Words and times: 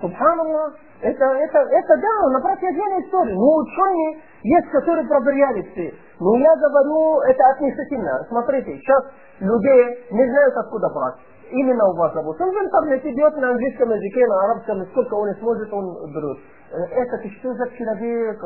Субханаллах, 0.00 0.74
это, 1.00 1.24
это, 1.24 1.58
это 1.58 1.96
да, 1.96 2.28
на 2.28 2.40
протяжении 2.40 3.06
истории. 3.06 3.32
Ну, 3.32 3.56
ученые 3.56 4.20
есть, 4.42 4.68
которые 4.70 5.06
проверяли 5.08 5.62
все. 5.72 5.94
Но 6.20 6.36
я 6.36 6.54
говорю, 6.56 7.20
это 7.22 7.50
относительно. 7.50 8.26
Смотрите, 8.28 8.76
сейчас 8.76 9.04
людей 9.40 10.04
не 10.10 10.28
знают, 10.28 10.54
откуда 10.56 10.88
брать. 10.90 11.14
Именно 11.50 11.88
у 11.88 11.96
вас 11.96 12.12
зовут. 12.12 12.40
Он 12.40 12.50
в 12.50 12.62
интернете 12.62 13.10
идет 13.10 13.36
на 13.38 13.50
английском 13.50 13.90
языке, 13.90 14.26
на 14.26 14.44
арабском, 14.44 14.86
сколько 14.92 15.14
он 15.14 15.34
сможет, 15.40 15.72
он 15.72 16.12
берет. 16.12 16.38
Это 16.70 17.28
что 17.40 17.54
за 17.54 17.68
человек? 17.70 18.38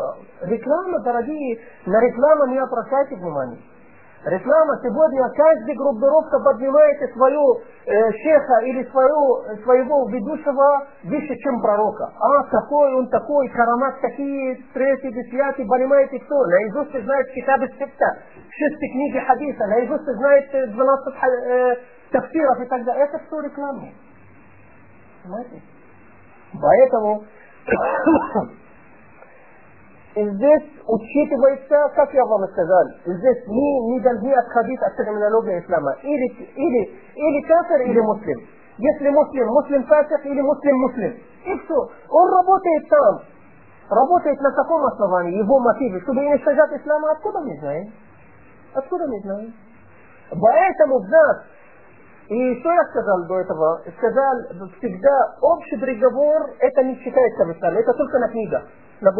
Реклама, 0.42 1.00
дорогие, 1.00 1.58
на 1.84 2.00
рекламу 2.00 2.46
не 2.46 2.58
обращайте 2.58 3.16
внимания. 3.16 3.58
Реклама 4.24 4.80
сегодня 4.82 5.28
каждая 5.36 5.76
группировка 5.76 6.40
поднимает 6.40 7.12
свою 7.12 7.60
э, 7.84 8.10
шеха 8.10 8.58
или 8.64 8.82
свою, 8.90 9.44
своего 9.62 10.08
ведущего 10.08 10.86
выше, 11.04 11.36
чем 11.36 11.60
пророка. 11.60 12.10
А 12.18 12.44
какой 12.44 12.94
он 12.94 13.08
такой, 13.10 13.48
карамат 13.48 14.00
такие, 14.00 14.56
третий, 14.72 15.12
десятый, 15.12 15.66
понимаете 15.66 16.18
кто? 16.20 16.46
Наизусть 16.46 17.04
знает 17.04 17.26
китабы 17.32 17.68
сетта, 17.78 18.18
шестые 18.48 18.92
книги 18.92 19.18
хадиса, 19.18 19.66
наизусть 19.66 20.04
знает 20.04 20.72
12 20.72 21.14
э, 21.14 21.76
тафсиров 22.10 22.60
и 22.62 22.64
так 22.64 22.82
далее. 22.82 23.04
Это 23.04 23.18
все 23.26 23.40
реклама. 23.40 23.88
Понимаете? 25.22 25.60
Поэтому 26.62 27.24
здесь 30.14 30.62
учитывается, 30.86 31.90
как 31.96 32.12
я 32.14 32.24
вам 32.24 32.46
сказал, 32.48 32.84
здесь 33.04 33.42
мы 33.46 33.94
не 33.94 34.00
должны 34.00 34.32
отходить 34.32 34.80
от 34.80 34.96
терминологии 34.96 35.60
ислама. 35.60 35.92
Или, 36.02 36.26
или, 36.54 37.00
или 37.14 37.48
кафир, 37.48 37.80
или 37.82 38.00
муслим. 38.00 38.38
Если 38.78 39.08
муслим, 39.10 39.46
муслим 39.48 39.84
фасик 39.86 40.24
или 40.24 40.40
муслим 40.40 40.76
муслим. 40.76 41.16
И 41.46 41.58
все. 41.58 41.88
Он 42.10 42.30
работает 42.30 42.88
там. 42.88 43.20
Работает 43.90 44.40
на 44.40 44.50
каком 44.52 44.84
основании, 44.86 45.38
его 45.38 45.58
мотивы, 45.58 46.00
чтобы 46.00 46.20
уничтожать 46.20 46.72
ислама, 46.72 47.12
откуда 47.12 47.40
мы 47.40 47.58
знаем? 47.58 47.92
Откуда 48.72 49.06
мы 49.06 49.20
знаем? 49.20 49.52
Поэтому 50.30 51.00
в 51.00 51.08
нас 51.08 51.44
и 52.28 52.60
что 52.60 52.72
я 52.72 52.84
сказал 52.84 53.26
до 53.26 53.40
этого? 53.40 53.82
Сказал, 53.98 54.68
всегда 54.78 55.36
общий 55.42 55.76
приговор, 55.76 56.54
это 56.58 56.82
не 56.82 56.96
считается 56.96 57.44
в 57.44 57.52
исламе, 57.52 57.80
это 57.80 57.92
только 57.92 58.18
на 58.18 58.28
книгах, 58.28 58.62
на 59.00 59.12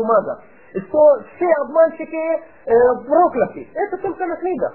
что 0.87 1.23
все 1.37 1.47
обманщики 1.63 2.17
э, 2.17 2.73
прокляты. 3.07 3.69
Это 3.75 3.97
только 3.99 4.27
на 4.27 4.37
книгах, 4.37 4.75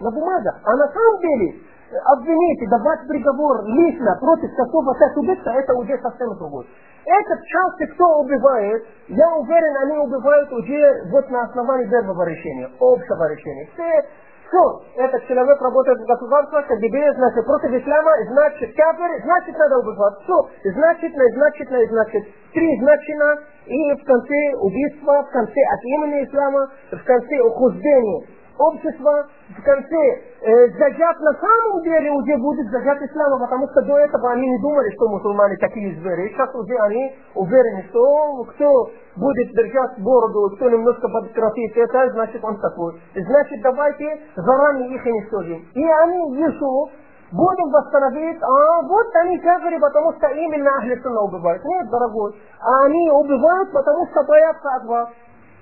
на 0.00 0.10
бумагах. 0.10 0.60
А 0.64 0.76
на 0.76 0.88
самом 0.88 1.20
деле 1.20 1.60
обвинить 2.04 2.62
и 2.62 2.66
давать 2.66 3.00
приговор 3.08 3.64
лично 3.64 4.16
против 4.20 4.54
какого-то 4.56 5.04
убийца, 5.16 5.50
это 5.50 5.74
уже 5.74 5.98
совсем 5.98 6.34
другое. 6.36 6.66
Этот 7.04 7.42
часто 7.46 7.86
кто 7.94 8.20
убивает, 8.20 8.84
я 9.08 9.28
уверен, 9.36 9.76
они 9.84 9.98
убивают 9.98 10.52
уже 10.52 11.10
вот 11.10 11.30
на 11.30 11.42
основании 11.44 11.88
первого 11.88 12.22
решения, 12.24 12.70
общего 12.78 13.32
решения. 13.32 13.68
Все 13.72 14.04
все, 14.48 14.82
этот 14.96 15.26
человек 15.26 15.60
работает 15.60 15.98
в 15.98 16.06
государстве, 16.06 16.62
КГБ, 16.62 17.14
значит, 17.14 17.44
против 17.44 17.70
ислама, 17.70 18.12
значит, 18.30 18.74
кафир, 18.74 19.22
значит, 19.22 19.56
надо 19.58 19.78
убивать. 19.78 20.14
Все, 20.24 20.48
значительно, 20.72 21.24
значительно, 21.34 21.86
значит, 21.86 22.24
три 22.54 22.80
значина, 22.80 23.38
и 23.66 23.94
в 23.94 24.04
конце 24.04 24.56
убийства, 24.60 25.22
в 25.22 25.30
конце 25.32 25.60
от 25.60 25.84
имени 25.84 26.24
ислама, 26.24 26.70
в 26.90 27.04
конце 27.04 27.40
ухудшения 27.40 28.37
общества 28.58 29.26
в 29.56 29.62
конце 29.62 30.20
э, 30.42 30.68
зажат 30.78 31.20
на 31.20 31.32
самом 31.34 31.82
деле 31.82 32.10
уже 32.10 32.36
будет 32.38 32.70
зажат 32.70 33.00
ислама, 33.02 33.38
потому 33.38 33.68
что 33.68 33.82
до 33.82 33.98
этого 33.98 34.32
они 34.32 34.48
не 34.48 34.58
думали, 34.60 34.90
что 34.94 35.08
мусульмане 35.08 35.56
такие 35.56 35.94
звери. 36.00 36.28
Сейчас 36.28 36.54
уже 36.54 36.74
они 36.82 37.14
уверены, 37.34 37.84
что 37.90 38.44
кто 38.44 38.90
будет 39.16 39.48
держать 39.52 39.98
бороду, 39.98 40.56
кто 40.56 40.70
немножко 40.70 41.08
подкрафит 41.08 41.76
это, 41.76 42.10
значит 42.12 42.44
он 42.44 42.60
такой. 42.60 43.00
Значит 43.14 43.62
давайте 43.62 44.20
заранее 44.36 44.94
их 44.94 45.04
уничтожим. 45.04 45.64
И 45.74 45.84
они 45.84 46.40
еще 46.40 46.90
будем 47.32 47.70
восстановить, 47.70 48.38
а 48.42 48.82
вот 48.82 49.06
они 49.16 49.38
кафиры, 49.38 49.78
потому 49.80 50.12
что 50.14 50.28
именно 50.28 50.70
Ахли 50.78 50.98
Сунна 51.02 51.22
убивают. 51.22 51.62
Нет, 51.64 51.90
дорогой, 51.90 52.34
они 52.60 53.10
убивают, 53.10 53.72
потому 53.72 54.06
что 54.06 54.24
боятся 54.24 54.68
от 54.76 54.84
вас. 54.84 55.08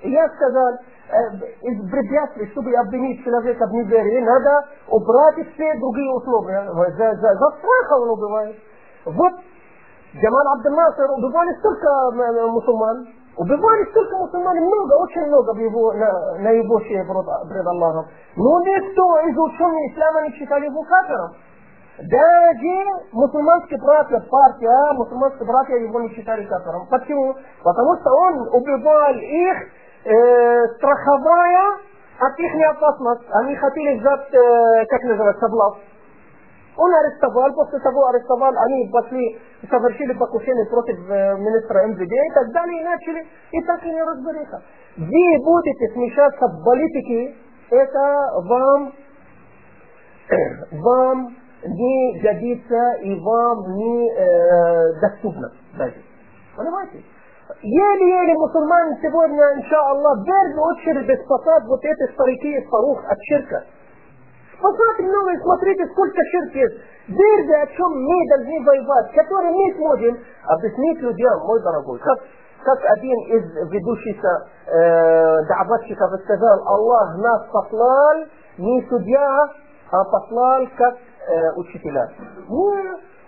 И 0.03 0.11
я 0.11 0.29
сказал, 0.29 0.75
из 1.63 1.91
препятствий, 1.91 2.51
чтобы 2.51 2.75
обвинить 2.75 3.25
человека 3.25 3.67
в 3.67 3.73
неверии, 3.73 4.21
надо 4.25 4.67
убрать 4.89 5.37
все 5.55 5.75
другие 5.79 6.13
условия. 6.13 6.65
За, 6.73 7.15
за, 7.15 7.35
за 7.35 7.51
страха 7.59 7.95
он 8.01 8.11
убивает. 8.11 8.57
Вот 9.05 9.33
Джамал 10.15 10.47
Абдел 10.53 10.73
убивали 11.19 11.55
столько 11.59 12.49
мусульман, 12.49 13.07
убивали 13.37 13.85
столько 13.91 14.17
мусульман, 14.17 14.57
много, 14.57 14.95
очень 14.95 15.27
много 15.27 15.53
в 15.53 15.59
его, 15.59 15.93
на, 15.93 16.39
на 16.39 16.51
его 16.51 16.81
шее 16.81 17.05
пред 17.05 17.67
Аллахом. 17.67 18.07
Но 18.37 18.61
никто 18.61 19.19
из 19.29 19.37
ученых 19.37 19.93
ислама 19.93 20.23
не 20.23 20.31
считали 20.33 20.67
его 20.67 20.83
кафиром. 20.83 21.33
Даже 21.99 23.07
мусульманские 23.13 23.81
братья, 23.81 24.21
партия, 24.31 24.93
мусульманские 24.95 25.47
братья 25.47 25.77
его 25.77 26.01
не 26.01 26.11
считали 26.11 26.45
кафиром. 26.45 26.87
Почему? 26.91 27.35
Потому 27.63 27.97
что 28.01 28.11
он 28.11 28.49
убивал 28.53 29.15
их 29.15 29.57
э, 29.57 29.86
страховая 30.77 31.79
от 32.19 32.39
их 32.39 32.53
опасность. 32.71 33.29
Они 33.31 33.55
хотели 33.57 33.99
взять, 33.99 34.35
э, 34.35 34.87
как 34.87 35.03
называется, 35.03 35.47
облав. 35.47 35.79
Он 36.79 36.95
арестовал, 36.95 37.53
после 37.55 37.79
того 37.81 38.07
арестовал, 38.09 38.53
они 38.67 38.91
пошли, 38.93 39.39
совершили 39.69 40.13
покушение 40.13 40.67
против 40.67 40.99
э, 41.09 41.37
министра 41.39 41.87
МВД 41.87 42.13
и 42.13 42.35
так 42.35 42.53
далее, 42.53 42.81
и 42.81 42.85
начали, 42.85 43.27
и 43.53 43.63
так 43.63 43.85
и 43.85 43.91
не 43.91 44.03
разбериха. 44.03 44.63
Вы 44.97 45.45
будете 45.45 45.93
смешаться 45.95 46.47
в 46.49 46.65
политике, 46.65 47.35
это 47.71 48.31
вам, 48.45 48.93
вам 50.73 51.37
не 51.67 52.21
годится 52.21 52.93
и 53.03 53.19
вам 53.21 53.77
не 53.77 54.11
э, 54.11 55.01
доступно 55.01 55.51
даже. 55.79 55.97
Понимаете? 56.57 57.03
Еле-еле 57.63 58.35
мусульмане 58.35 58.99
сегодня, 59.01 59.39
иншаллах, 59.55 60.19
в 60.19 60.25
первую 60.25 60.63
очередь 60.67 61.25
спасают 61.25 61.65
вот 61.67 61.79
эти 61.85 62.13
старики 62.13 62.57
из 62.57 62.69
парух 62.69 62.99
от 63.05 63.19
ширка. 63.29 63.63
Спасать 64.59 64.99
новые, 64.99 65.39
смотрите, 65.41 65.87
сколько 65.93 66.21
ширк 66.25 66.55
есть. 66.55 66.75
Верьте, 67.07 67.55
о 67.55 67.67
чем 67.69 67.87
мы 68.03 68.29
должны 68.31 68.65
воевать, 68.65 69.13
которые 69.13 69.53
мы 69.53 69.75
сможем 69.77 70.19
объяснить 70.45 71.01
людям, 71.01 71.39
мой 71.47 71.63
дорогой, 71.63 72.01
как, 72.01 72.19
как 72.65 72.79
один 72.97 73.17
из 73.31 73.71
ведущихся 73.71 74.49
э, 74.67 75.37
да'ватчиков 75.47 76.21
сказал, 76.25 76.67
Аллах 76.67 77.17
нас 77.19 77.43
послал 77.53 78.25
не 78.59 78.85
судья, 78.89 79.39
а 79.93 80.05
послал 80.05 80.67
как 80.77 80.95
э, 80.97 81.53
учителя. 81.55 82.11
Ну, 82.49 82.75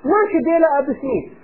наше 0.02 0.38
дело 0.42 0.78
объяснить, 0.78 1.38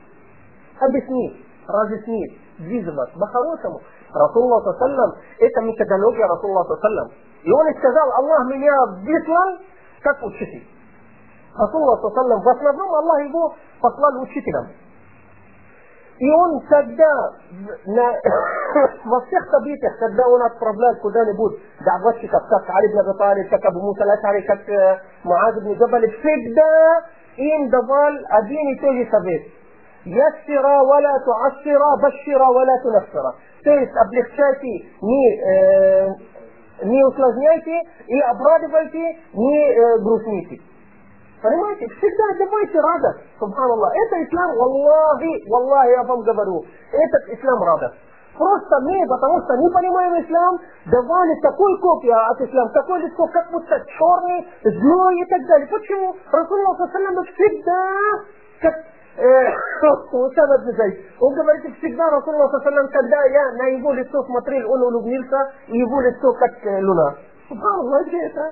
объяснить, 0.80 1.46
разъяснить 1.68 2.43
движимость 2.58 3.12
по-хорошему. 3.18 3.80
Расулла 4.12 4.60
Саллам, 4.78 5.14
это 5.38 5.60
методология 5.62 6.26
Расулла 6.26 6.64
Саллам. 6.64 7.10
И 7.42 7.50
он 7.50 7.74
сказал, 7.78 8.10
Аллах 8.12 8.46
меня 8.46 8.72
выслал 9.02 9.58
как 10.02 10.22
учитель. 10.22 10.66
Расулла 11.56 11.96
Саллам, 11.96 12.40
в 12.40 12.48
основном 12.48 12.94
Аллах 12.94 13.20
его 13.22 13.54
послал 13.80 14.22
учителем. 14.22 14.68
И 16.18 16.30
он 16.30 16.60
когда 16.68 17.32
на, 17.86 18.12
во 19.04 19.20
всех 19.22 19.50
событиях, 19.50 19.98
когда 19.98 20.28
он 20.28 20.42
отправляет 20.42 21.00
куда-нибудь 21.00 21.58
даватчиков, 21.84 22.40
как 22.48 22.70
Али 22.70 22.92
бн 22.92 23.00
Аби 23.00 23.18
Талиб, 23.18 23.50
как 23.50 23.64
Абу 23.64 23.80
Муса 23.80 24.04
Лашари, 24.04 24.42
как 24.42 24.68
э, 24.68 25.00
Муаз 25.24 25.56
бн 25.56 25.72
Джабаль, 25.72 26.08
всегда 26.08 27.02
им 27.36 27.68
давал 27.68 28.12
один 28.30 28.68
и 28.68 28.80
тот 28.80 28.94
же 28.94 29.08
совет. 29.10 29.42
Яссира 30.04 30.84
валя 30.84 31.18
туассира, 31.24 31.96
башира 32.02 32.46
валя 32.52 32.78
тунассира. 32.82 33.34
То 33.64 33.70
есть 33.70 33.92
облегчайте, 33.96 34.86
не, 35.00 35.40
э, 35.40 36.08
не 36.84 37.04
усложняйте 37.06 37.80
и 38.06 38.20
обрадовайте, 38.20 39.18
не 39.32 39.72
э, 39.72 39.98
грустните. 40.00 40.60
Понимаете? 41.42 41.86
Всегда 41.86 42.24
давайте 42.38 42.80
радость. 42.80 43.20
Субханаллах. 43.38 43.92
Это 43.94 44.24
ислам, 44.24 44.56
валлахи, 44.56 45.50
валлахи, 45.50 45.90
я 45.90 46.02
вам 46.02 46.20
говорю. 46.20 46.64
Этот 46.92 47.38
ислам 47.38 47.62
радость. 47.62 47.96
Просто 48.36 48.80
мы, 48.80 49.06
потому 49.06 49.40
что 49.42 49.56
не 49.56 49.70
понимаем 49.70 50.24
ислам, 50.24 50.58
давали 50.86 51.40
такой 51.40 51.78
копию 51.80 52.16
от 52.30 52.40
ислама, 52.40 52.70
такой 52.70 53.00
лицо, 53.00 53.26
как 53.28 53.50
будто 53.52 53.80
черный, 53.86 54.48
злой 54.64 55.20
и 55.20 55.24
так 55.26 55.46
далее. 55.46 55.68
Почему? 55.68 56.16
Расулла 56.32 56.74
всегда, 56.74 58.24
как 58.60 58.74
Усама 59.16 60.58
бн 60.58 60.76
Зайд. 60.76 60.94
Он 61.20 61.34
говорит, 61.34 61.76
всегда 61.78 62.10
Расулла 62.10 62.48
Саллам, 62.48 62.88
когда 62.88 63.24
я 63.26 63.52
на 63.52 63.66
его 63.68 63.92
лицо 63.92 64.22
смотрел, 64.24 64.72
он 64.72 64.82
улыбнулся, 64.82 65.52
и 65.68 65.78
его 65.78 66.00
лицо 66.00 66.32
как 66.32 66.52
луна. 66.64 67.14
Субханаллах, 67.48 68.06
где 68.06 68.26
это? 68.26 68.50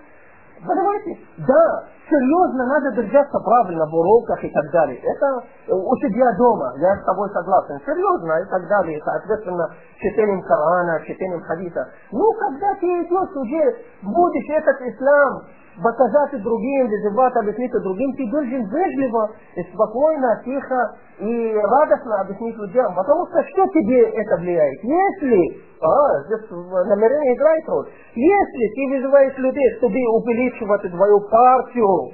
Понимаете? 0.64 1.18
Да, 1.38 1.84
серьезно 2.08 2.66
надо 2.66 2.92
держаться 2.92 3.38
правильно 3.40 3.84
в 3.86 3.94
уроках 3.94 4.44
и 4.44 4.50
так 4.50 4.70
далее. 4.70 5.00
Это 5.02 5.42
у 5.74 5.96
себя 5.96 6.30
дома, 6.38 6.72
я 6.78 6.94
с 6.96 7.04
тобой 7.04 7.28
согласен. 7.30 7.80
Серьезно 7.84 8.32
и 8.38 8.48
так 8.48 8.68
далее. 8.68 9.00
Соответственно, 9.04 9.68
чтением 9.98 10.42
Корана, 10.42 11.00
чтением 11.00 11.40
хадиса. 11.42 11.88
Ну, 12.12 12.32
когда 12.38 12.74
ты 12.78 12.86
идешь 12.86 13.34
уже, 13.34 13.76
будешь 14.02 14.50
этот 14.50 14.80
ислам 14.82 15.42
показать 15.80 16.42
другим, 16.42 16.88
вызывать, 16.88 17.36
объяснить 17.36 17.72
другим, 17.72 18.12
ты 18.14 18.30
должен 18.30 18.64
вежливо, 18.68 19.30
и 19.56 19.62
спокойно, 19.72 20.42
тихо 20.44 20.96
и 21.18 21.54
радостно 21.54 22.20
объяснить 22.20 22.56
людям. 22.56 22.94
Потому 22.94 23.26
что 23.28 23.42
что 23.44 23.66
тебе 23.68 24.02
это 24.02 24.36
влияет? 24.36 24.82
Если, 24.82 25.62
а, 25.80 26.20
здесь 26.24 26.50
намерение 26.50 27.34
играет 27.36 27.68
роль, 27.68 27.86
если 28.14 28.74
ты 28.74 28.96
вызываешь 28.96 29.38
людей, 29.38 29.76
чтобы 29.78 29.94
увеличивать 29.94 30.90
твою 30.90 31.20
партию, 31.30 32.12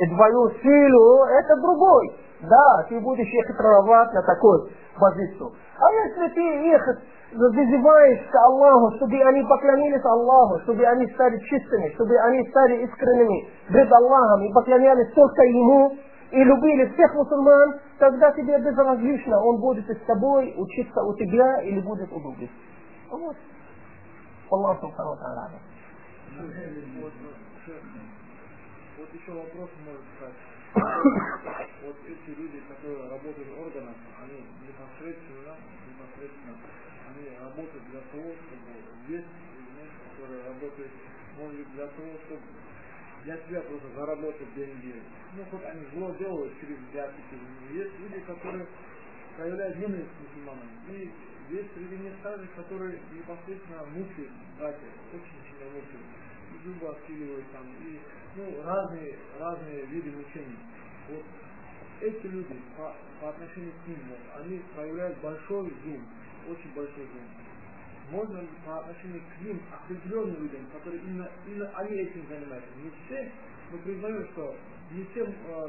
и 0.00 0.06
твою 0.06 0.50
силу, 0.62 1.24
это 1.24 1.56
другой. 1.60 2.16
Да, 2.40 2.86
ты 2.88 2.98
будешь 3.00 3.28
их 3.28 3.46
тренировать 3.46 4.12
на 4.14 4.22
такой 4.22 4.72
позицию. 4.98 5.52
А 5.78 5.92
если 5.92 6.34
ты 6.34 6.40
их 6.72 6.82
вызываешь 7.32 8.26
к 8.28 8.34
Аллаху, 8.34 8.96
чтобы 8.96 9.22
они 9.22 9.42
поклонились 9.44 10.04
Аллаху, 10.04 10.60
чтобы 10.62 10.84
они 10.84 11.06
стали 11.14 11.38
чистыми, 11.38 11.92
чтобы 11.94 12.16
они 12.18 12.48
стали 12.50 12.84
искренними 12.84 13.48
пред 13.68 13.92
Аллахом 13.92 14.44
и 14.44 14.52
поклонялись 14.52 15.12
только 15.14 15.42
Ему, 15.42 15.96
и 16.30 16.44
любили 16.44 16.86
всех 16.92 17.14
мусульман, 17.14 17.80
тогда 17.98 18.30
тебе 18.32 18.58
безразлично, 18.58 19.40
он 19.42 19.60
будет 19.60 19.84
с 19.88 20.06
тобой 20.06 20.54
учиться 20.56 21.02
у 21.02 21.14
тебя 21.14 21.62
или 21.62 21.80
будет 21.80 22.10
у 22.12 22.20
других. 22.20 22.50
Вот. 23.10 23.36
Аллах 24.50 24.80
Субхану 24.80 25.16
Вот 28.98 29.14
еще 29.14 29.32
вопрос 29.32 29.70
может 29.84 30.04
стать. 30.16 30.34
Вот 31.82 31.96
эти 32.04 32.38
люди, 32.38 32.62
которые 32.68 33.08
работают 33.08 33.48
в 33.48 33.60
органах, 33.60 33.96
они 34.22 34.44
непосредственно, 34.60 35.49
того, 38.12 38.34
чтобы 38.34 38.70
есть 39.08 39.26
люди, 39.26 39.90
которые 40.10 40.42
работают, 40.44 40.90
может 41.38 41.72
для 41.72 41.86
того, 41.86 42.12
чтобы 42.26 42.42
для 43.24 43.36
себя 43.36 43.60
просто 43.62 43.88
заработать 43.94 44.54
деньги. 44.54 44.94
Ну, 45.36 45.44
хоть 45.50 45.64
они 45.64 45.84
зло 45.92 46.14
делают 46.18 46.52
через 46.60 46.78
взятки. 46.90 47.20
Есть 47.72 47.98
люди, 48.00 48.20
которые 48.20 48.66
проявляют 49.36 49.78
ненависть 49.78 50.08
к 50.08 50.20
мусульманам. 50.20 50.68
И 50.88 51.10
есть 51.50 51.74
среди 51.74 51.96
них 51.98 52.12
также, 52.22 52.46
которые 52.56 53.00
непосредственно 53.12 53.84
мучают 53.86 54.30
братья, 54.58 54.86
очень 55.12 55.40
сильно 55.48 55.70
мучают. 55.72 56.06
И 56.50 56.66
зубы 56.66 56.88
отскиливают 56.88 57.44
там, 57.52 57.62
и 57.86 58.00
ну, 58.36 58.62
разные, 58.64 59.18
разные 59.38 59.86
виды 59.86 60.10
мучений. 60.10 60.58
Вот 61.08 61.24
эти 62.00 62.26
люди 62.26 62.56
по, 62.76 62.94
по 63.20 63.28
отношению 63.30 63.72
к 63.84 63.88
ним, 63.88 63.98
вот, 64.08 64.18
они 64.40 64.62
проявляют 64.74 65.18
большой 65.18 65.72
зум, 65.84 66.02
очень 66.48 66.74
большой 66.74 67.06
зум 67.06 67.28
можно 68.10 68.40
по 68.66 68.80
отношению 68.80 69.22
к 69.22 69.44
ним, 69.44 69.60
определенным 69.72 70.42
людям, 70.42 70.66
которые 70.72 71.00
именно, 71.02 71.28
именно 71.46 71.70
они 71.76 71.96
этим 71.96 72.26
занимаются. 72.28 72.70
Не 72.82 72.90
все, 72.90 73.32
мы 73.72 73.78
признаем, 73.78 74.26
что 74.32 74.54
не 74.90 75.04
все 75.04 75.24
э, 75.24 75.68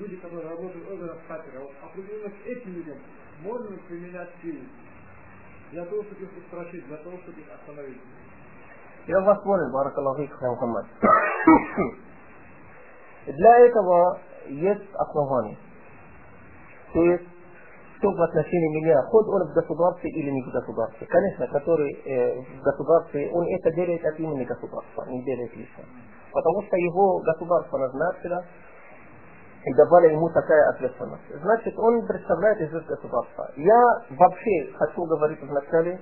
люди, 0.00 0.16
которые 0.16 0.48
работают 0.48 0.86
в 0.86 0.92
органах 0.92 1.18
катера, 1.28 1.60
вот 1.60 1.72
определенно 1.82 2.30
к 2.30 2.46
этим 2.46 2.72
людям 2.72 2.98
можно 3.42 3.76
применять 3.88 4.30
силу 4.42 4.64
для 5.70 5.84
того, 5.84 6.02
чтобы 6.04 6.22
их 6.22 6.36
устрашить, 6.38 6.86
для 6.86 6.96
того, 6.98 7.18
чтобы 7.18 7.40
их 7.40 7.46
остановить. 7.52 8.00
Я 9.06 9.20
вас 9.20 9.42
понял, 9.42 9.70
Баракаллахик 9.72 10.40
Мухаммад. 10.40 10.86
Для 13.26 13.58
этого 13.66 14.20
есть 14.48 14.94
основания. 14.94 15.56
То 16.92 17.02
есть 17.02 17.28
что 17.98 18.10
в 18.12 18.22
отношении 18.22 18.80
меня, 18.80 19.02
хоть 19.10 19.26
он 19.26 19.48
в 19.48 19.54
государстве 19.54 20.10
или 20.10 20.30
не 20.30 20.42
в 20.42 20.52
государстве. 20.52 21.06
Конечно, 21.06 21.46
который 21.48 21.92
э, 22.04 22.40
в 22.40 22.62
государстве, 22.62 23.30
он 23.32 23.44
это 23.48 23.72
делает 23.72 24.04
от 24.04 24.18
имени 24.18 24.44
государства, 24.44 25.04
не 25.08 25.22
делает 25.24 25.54
лично. 25.56 25.84
Потому 26.32 26.62
что 26.62 26.76
его 26.76 27.18
государство 27.20 27.78
назначило 27.78 28.44
и 29.64 29.74
давали 29.74 30.12
ему 30.12 30.28
такая 30.30 30.70
ответственность. 30.70 31.42
Значит, 31.42 31.74
он 31.76 32.06
представляет 32.06 32.60
из 32.60 32.70
государства. 32.70 33.50
Я 33.56 34.02
вообще 34.10 34.72
хочу 34.74 35.04
говорить 35.04 35.42
вначале, 35.42 36.00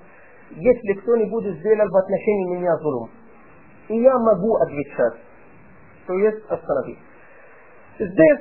если 0.51 0.93
кто-нибудь 1.01 1.59
сделал 1.59 1.89
в 1.89 1.97
отношении 1.97 2.57
меня 2.57 2.77
зулум, 2.77 3.11
и 3.89 4.01
я 4.03 4.19
могу 4.19 4.57
отвечать, 4.57 5.15
то 6.07 6.13
есть 6.15 6.45
остановить. 6.51 6.99
Здесь 7.99 8.41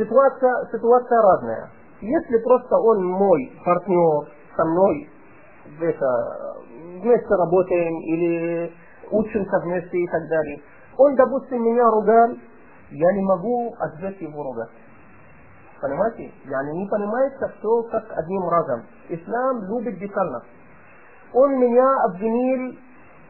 ситуация, 0.00 0.68
ситуация 0.72 1.22
разная. 1.22 1.70
Если 2.00 2.38
просто 2.38 2.76
он 2.76 3.04
мой 3.04 3.52
партнер, 3.64 4.28
со 4.56 4.64
мной 4.64 5.08
это, 5.80 6.56
вместе 7.02 7.34
работаем 7.34 7.94
или 8.00 8.72
учимся 9.10 9.58
вместе 9.60 9.98
и 9.98 10.06
так 10.08 10.28
далее, 10.28 10.62
он, 10.96 11.14
допустим, 11.14 11.62
меня 11.62 11.90
ругал, 11.90 12.30
я 12.90 13.12
не 13.12 13.22
могу 13.22 13.74
ответить 13.78 14.22
его 14.22 14.42
ругать. 14.42 14.70
Понимаете? 15.80 16.32
Я 16.44 16.62
не 16.72 16.86
понимается 16.88 17.48
все 17.58 17.82
как 17.90 18.04
одним 18.16 18.48
разом. 18.48 18.82
Ислам 19.08 19.64
любит 19.64 19.98
детально. 19.98 20.42
Он 21.32 21.58
меня 21.58 22.04
обвинил 22.04 22.76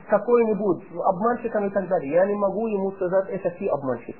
какой-нибудь 0.08 0.84
обманщиком 1.04 1.66
и 1.66 1.70
так 1.70 1.86
далее. 1.88 2.12
Я 2.12 2.26
не 2.26 2.34
могу 2.34 2.66
ему 2.66 2.90
сказать, 2.92 3.28
это 3.28 3.50
ты 3.50 3.68
обманщик. 3.68 4.16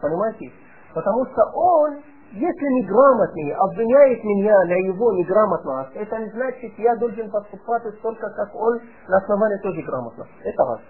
Понимаете? 0.00 0.50
Потому 0.94 1.24
что 1.26 1.42
он, 1.54 2.02
если 2.32 2.66
неграмотный, 2.66 3.52
обвиняет 3.52 4.22
меня 4.24 4.64
на 4.64 4.78
его 4.88 5.12
неграмотность, 5.12 5.96
это 5.96 6.18
не 6.18 6.30
значит, 6.30 6.72
я 6.78 6.96
должен 6.96 7.30
поступать 7.30 7.82
столько, 7.98 8.28
как 8.30 8.54
он, 8.54 8.80
на 9.08 9.16
основании 9.16 9.58
тоже 9.62 9.82
грамотно. 9.82 10.26
Это 10.44 10.64
раз. 10.64 10.80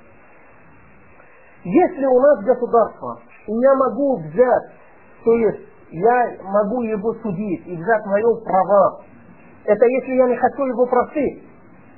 Если 1.65 2.05
у 2.07 2.21
нас 2.21 2.45
государство, 2.45 3.21
и 3.47 3.53
я 3.53 3.75
могу 3.75 4.17
взять, 4.19 4.73
то 5.25 5.33
есть 5.33 5.61
я 5.91 6.37
могу 6.43 6.83
его 6.83 7.15
судить 7.23 7.67
и 7.67 7.77
взять 7.77 8.05
мое 8.07 8.35
право, 8.45 9.05
это 9.65 9.87
если 9.87 10.15
я 10.15 10.27
не 10.27 10.37
хочу 10.37 10.65
его 10.65 10.87
простить. 10.87 11.45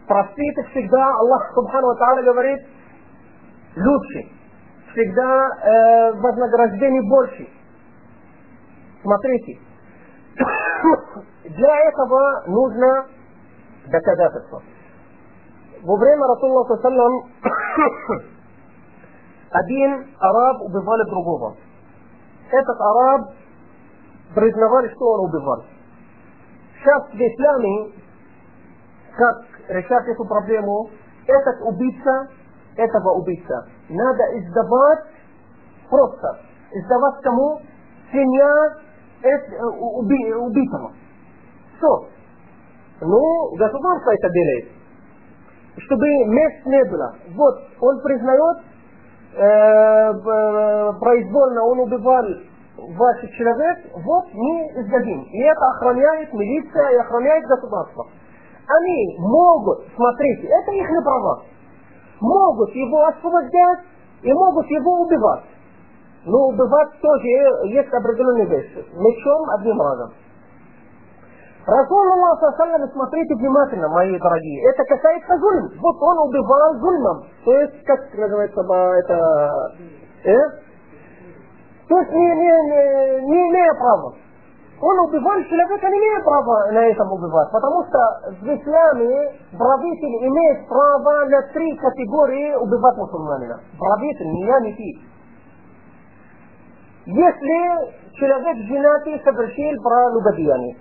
Простить 0.07 0.55
всегда 0.71 1.15
Аллах 1.17 1.51
Субхану 1.55 1.87
Ва 1.95 2.23
говорит 2.23 2.61
лучше. 3.75 4.29
Всегда 4.93 5.49
э, 5.49 6.13
вознаграждение 6.21 7.03
больше. 7.09 7.49
Смотрите, 9.05 9.61
для 11.45 11.89
этого 11.89 12.45
нужно 12.47 13.07
доказательство. 13.87 14.63
Во 15.83 15.97
время 15.97 16.27
Расулла 16.27 16.65
Саллам 16.81 17.31
один 19.51 20.07
араб 20.19 20.63
убивали 20.63 21.11
другого. 21.11 21.55
Этот 22.51 22.81
араб 22.81 23.35
признавали, 24.35 24.89
что 24.95 25.05
он 25.05 25.29
убивал. 25.29 25.65
Сейчас 26.79 27.05
в 27.11 27.15
исламе, 27.15 27.93
как 29.19 29.45
решать 29.69 30.09
эту 30.09 30.25
проблему, 30.25 30.89
этот 31.27 31.61
убийца, 31.61 32.29
этого 32.77 33.19
убийца, 33.21 33.69
надо 33.91 34.39
издавать 34.39 35.05
просто. 35.91 36.41
Издавать 36.73 37.23
кому? 37.23 37.61
Семья 38.11 38.84
уби, 39.25 40.33
убитого. 40.35 40.93
Все. 41.77 42.09
Ну, 43.01 43.57
государство 43.57 44.11
это 44.11 44.31
делает. 44.31 44.69
Чтобы 45.77 46.07
мест 46.27 46.67
не 46.67 46.85
было. 46.85 47.17
Вот, 47.35 47.61
он 47.81 48.01
признает, 48.03 48.59
э, 49.37 50.13
произвольно 51.01 51.65
он 51.65 51.81
убивал 51.81 52.25
ваш 52.77 53.21
человек, 53.37 53.79
вот 53.95 54.25
мы 54.33 54.67
издадим. 54.81 55.23
И 55.23 55.41
это 55.41 55.67
охраняет 55.77 56.33
милиция 56.33 56.91
и 56.91 56.97
охраняет 56.97 57.45
государство. 57.47 58.07
Они 58.67 59.19
могут, 59.19 59.87
смотрите, 59.95 60.49
это 60.49 60.73
их 60.73 60.89
права, 61.05 61.43
могут 62.21 62.71
его 62.75 63.07
освобождать 63.07 63.81
и 64.23 64.33
могут 64.33 64.67
его 64.71 65.03
убивать. 65.03 65.45
Но 66.27 66.49
убивать 66.49 67.01
тоже 67.01 67.27
есть 67.69 67.93
определенные 67.93 68.47
вещи. 68.47 68.85
Мечом 68.95 69.51
одним 69.51 69.81
разом. 69.81 70.11
Расул 71.67 72.13
Аллах 72.13 72.39
смотрите 72.93 73.35
внимательно, 73.37 73.89
мои 73.89 74.19
дорогие. 74.19 74.71
Это 74.71 74.85
касается 74.85 75.39
зульм. 75.39 75.71
Вот 75.81 75.97
он 76.01 76.29
убивал 76.29 76.75
зульмом. 76.79 77.25
То 77.45 77.59
есть, 77.59 77.85
как 77.85 78.01
называется, 78.15 78.61
это... 78.61 79.73
Э? 80.25 80.39
То 81.89 81.99
есть 81.99 82.11
не, 82.13 82.19
не, 82.19 82.51
не, 82.69 83.27
не 83.29 83.51
имея 83.51 83.75
права. 83.75 84.13
Он 84.81 84.99
убивал 85.09 85.43
человека, 85.45 85.89
не 85.89 85.99
имеет 85.99 86.25
права 86.25 86.71
на 86.73 86.87
этом 86.87 87.13
убивать, 87.13 87.51
потому 87.51 87.85
что 87.85 87.99
в 88.43 88.45
исламе 88.45 89.33
правитель 89.57 90.29
имеет 90.29 90.69
право 90.69 91.25
на 91.27 91.43
три 91.55 91.77
категории 91.77 92.55
убивать 92.57 92.97
мусульманина. 92.97 93.61
Правитель, 93.79 94.27
не 94.27 94.47
я, 94.47 94.61
не 94.61 94.73
ты. 94.75 95.14
Если 97.07 98.17
человек 98.17 98.57
женатый 98.67 99.21
совершил 99.23 99.83
прелюбодеяние, 99.83 100.77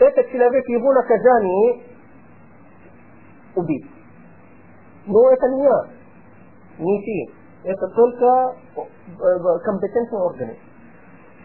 этот 0.00 0.28
человек, 0.30 0.68
его 0.68 0.92
наказание 0.92 1.82
убить. 3.54 3.86
Но 5.06 5.30
это 5.30 5.48
не 5.50 5.62
я, 5.62 5.86
не 6.78 7.02
ты. 7.04 7.70
Это 7.70 7.86
только 7.88 8.56
компетентные 9.64 10.22
органы. 10.22 10.58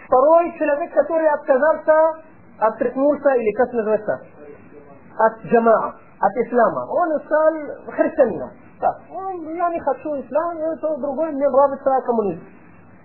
Второй 0.06 0.58
человек, 0.58 0.92
который 0.92 1.28
отказался, 1.30 2.24
отрекнулся, 2.58 3.30
или 3.36 3.52
как 3.52 3.72
называется, 3.74 4.22
от 5.18 5.46
джамаа, 5.46 5.96
от 6.20 6.48
ислама. 6.48 6.88
Он 6.90 7.20
стал 7.22 7.94
христианином. 7.94 8.50
Так, 8.80 8.96
он, 9.12 9.54
я 9.54 9.70
не 9.70 9.80
хочу 9.80 10.20
ислам, 10.20 10.58
это 10.58 10.98
другой, 10.98 11.32
мне 11.32 11.48
нравится 11.48 12.02
коммунизм. 12.06 12.42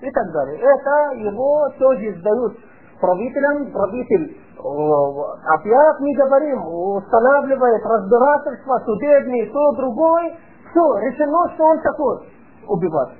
И 0.00 0.10
так 0.10 0.32
далее. 0.32 0.58
Это 0.58 1.14
его 1.16 1.68
тоже 1.78 2.14
сдают 2.18 2.56
правителям, 3.00 3.70
правитель 3.72 4.36
опять 4.64 6.00
не 6.00 6.14
говорим, 6.16 6.66
устанавливает 6.66 7.84
разбирательство, 7.84 8.80
судебный, 8.86 9.46
то, 9.50 9.72
другой, 9.72 10.34
все, 10.70 10.98
решено, 10.98 11.50
что 11.54 11.64
он 11.64 11.80
такой 11.80 12.18
убивать. 12.66 13.10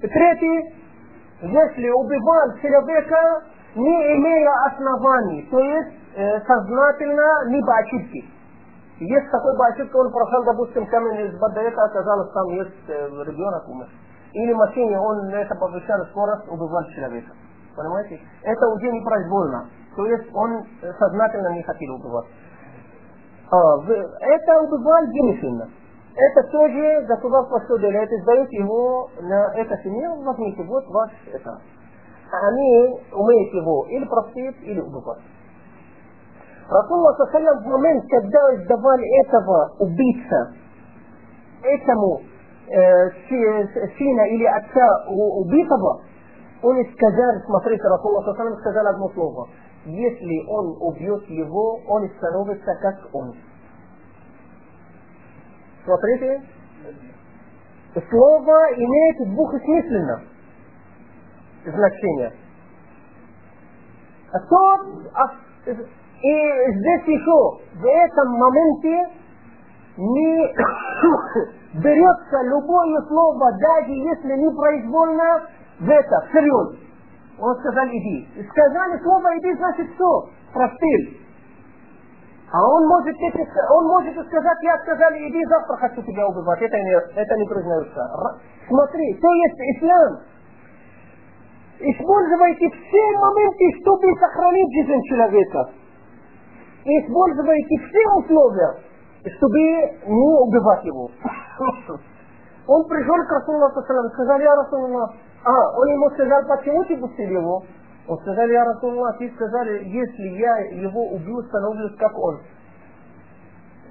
И 0.00 0.08
третий, 0.08 0.74
если 1.42 1.90
убивал 1.90 2.56
человека, 2.62 3.42
не 3.74 4.16
имея 4.16 4.50
оснований, 4.66 5.46
то 5.50 5.58
есть 5.58 5.94
э, 6.16 6.40
сознательно, 6.46 7.44
либо 7.48 7.74
ошибки. 7.74 8.24
Есть 9.00 9.30
такой 9.30 9.56
бы 9.58 9.66
ошибка, 9.66 9.96
он 9.96 10.12
прошел, 10.12 10.44
допустим, 10.44 10.86
камень 10.86 11.26
из 11.26 11.34
это 11.34 11.84
оказалось, 11.84 12.30
там 12.32 12.48
есть 12.50 12.88
э, 12.88 13.08
ребенок 13.26 13.68
умер. 13.68 13.88
Или 14.34 14.52
машине 14.52 14.98
он 14.98 15.28
на 15.30 15.36
это 15.36 15.54
повышал 15.54 16.04
скорость, 16.10 16.48
убивал 16.48 16.84
человека. 16.94 17.30
Понимаете? 17.76 18.20
Это 18.42 18.68
уже 18.68 18.90
непроизвольно. 18.90 19.68
То 19.94 20.06
есть 20.06 20.28
он 20.34 20.66
сознательно 20.98 21.54
не 21.54 21.62
хотел 21.62 21.94
убивать. 21.94 22.26
А, 23.50 23.78
это 23.78 24.60
убивал 24.60 25.06
денежно. 25.06 25.68
Это 26.16 26.48
тоже 26.50 27.06
государство 27.08 27.60
что 27.64 27.78
делает, 27.78 28.10
издает 28.10 28.52
его 28.52 29.08
на 29.20 29.52
это 29.54 29.76
семье, 29.82 30.08
возьмите, 30.24 30.62
вот 30.64 30.84
ваш 30.88 31.10
это. 31.32 31.60
Они 32.30 33.00
умеют 33.12 33.54
его 33.54 33.86
или 33.88 34.04
простить, 34.04 34.56
или 34.62 34.80
убивать. 34.80 35.22
Расулла 36.68 37.14
Сахалям 37.18 37.58
в 37.62 37.66
момент, 37.66 38.04
когда 38.08 38.54
издавали 38.56 39.26
этого 39.26 39.76
убийца, 39.78 40.54
этому 41.62 42.22
э, 42.68 43.10
сына 43.28 44.22
или 44.28 44.44
отца 44.44 45.06
убитого, 45.08 46.02
он 46.62 46.82
сказал, 46.94 47.32
смотрите, 47.46 47.82
Расулла 47.82 48.22
Сахалям 48.24 48.56
сказал 48.58 48.86
одно 48.86 49.08
слово. 49.10 49.48
Если 49.84 50.46
он 50.48 50.76
убьет 50.80 51.28
его, 51.28 51.80
он 51.86 52.08
становится 52.16 52.74
как 52.80 53.14
он. 53.14 53.34
Смотрите, 55.84 56.42
слово 58.08 58.72
имеет 58.76 59.34
двухсмысленно 59.34 60.22
значение. 61.66 62.32
А 64.32 64.40
тот, 64.40 64.80
а, 65.14 65.24
и 65.66 66.72
здесь 66.72 67.06
еще, 67.06 67.58
в 67.74 67.84
этом 67.84 68.28
моменте, 68.32 69.10
не 69.98 70.54
берется 71.74 72.42
любое 72.44 73.00
слово, 73.08 73.50
даже 73.52 73.92
если 73.92 74.36
не 74.36 74.50
произвольно, 74.54 75.42
в 75.80 75.90
это, 75.90 76.26
всерьез. 76.28 76.78
Он 77.38 77.54
сказал, 77.58 77.86
иди. 77.86 78.28
И 78.36 78.44
сказали 78.44 79.02
слово 79.02 79.38
иди, 79.38 79.54
значит 79.54 79.92
что? 79.94 80.28
Простил. 80.52 81.24
А 82.52 82.62
он 82.62 82.86
может, 82.86 83.16
он 83.70 83.86
может 83.88 84.26
сказать, 84.28 84.58
я 84.62 84.78
сказал, 84.78 85.10
иди 85.14 85.44
завтра 85.46 85.76
хочу 85.76 86.02
тебя 86.02 86.28
убивать. 86.28 86.62
Это 86.62 86.76
не, 86.76 86.92
это 86.92 87.36
не 87.36 87.46
признается. 87.46 88.38
Смотри, 88.68 89.14
то 89.14 89.32
есть 89.32 89.58
ислам. 89.58 90.20
Используйте 91.80 92.70
все 92.70 93.18
моменты, 93.18 93.64
чтобы 93.82 94.14
сохранить 94.20 94.72
жизнь 94.72 95.02
человека. 95.08 95.70
Используйте 96.84 97.76
все 97.88 98.08
условия, 98.22 98.74
чтобы 99.30 99.58
не 99.58 100.38
убивать 100.40 100.84
его. 100.84 101.10
Он 102.66 102.88
пришел 102.88 103.14
к 103.26 103.30
Расулаллаху 103.30 103.82
сказал, 103.82 104.40
я 104.40 104.54
Расулаллах, 104.54 105.12
а, 105.44 105.78
он 105.78 105.88
ему 105.88 106.10
сказал, 106.10 106.42
почему 106.46 106.82
ты 106.84 106.96
пустил 106.96 107.28
его? 107.28 107.62
Он 108.08 108.18
сказал, 108.20 108.46
я 108.48 108.64
Расулаллах, 108.64 109.18
ты 109.18 109.30
сказали, 109.34 109.84
если 109.84 110.28
я 110.38 110.56
его 110.82 111.08
убью, 111.10 111.42
становлюсь 111.42 111.94
как 111.98 112.16
он. 112.18 112.40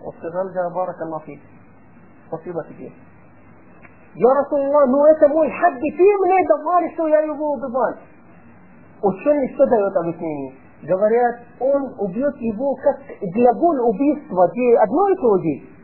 Он 0.03 0.13
сказал, 0.17 0.49
да, 0.53 0.69
барак 0.71 0.99
Аллах 1.01 1.23
Спасибо 2.27 2.63
тебе. 2.63 2.91
Я 4.15 4.33
Расулаллах, 4.33 4.87
ну 4.87 5.05
это 5.05 5.27
мой 5.27 5.49
хадд, 5.51 5.79
ты 5.79 6.17
мне 6.17 6.47
давали, 6.47 6.93
что 6.93 7.07
я 7.07 7.19
его 7.21 7.53
убивал. 7.53 7.93
Ученые 9.03 9.53
что 9.53 9.65
дает 9.67 9.95
объяснение? 9.97 10.62
Говорят, 10.82 11.40
он 11.58 11.94
убьет 11.98 12.36
его 12.36 12.74
как 12.76 12.96
глагол 13.20 13.88
убийства, 13.88 14.48
где 14.52 14.78
одно 14.78 15.08
и 15.08 15.16
то 15.16 15.38
же 15.38 15.78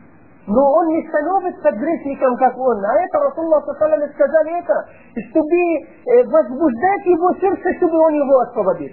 но 0.47 0.61
он 0.61 0.87
не 0.89 1.07
становится 1.07 1.71
грешником, 1.71 2.35
как 2.37 2.55
он. 2.57 2.83
А 2.85 2.93
это 2.99 3.19
Расулла 3.19 3.61
Сасалам 3.61 4.07
сказали 4.13 4.59
это, 4.59 4.87
чтобы 5.29 5.55
э, 5.55 6.23
возбуждать 6.27 7.05
его 7.05 7.33
сердце, 7.39 7.73
чтобы 7.77 7.97
он 7.97 8.13
его 8.13 8.39
освободил. 8.41 8.91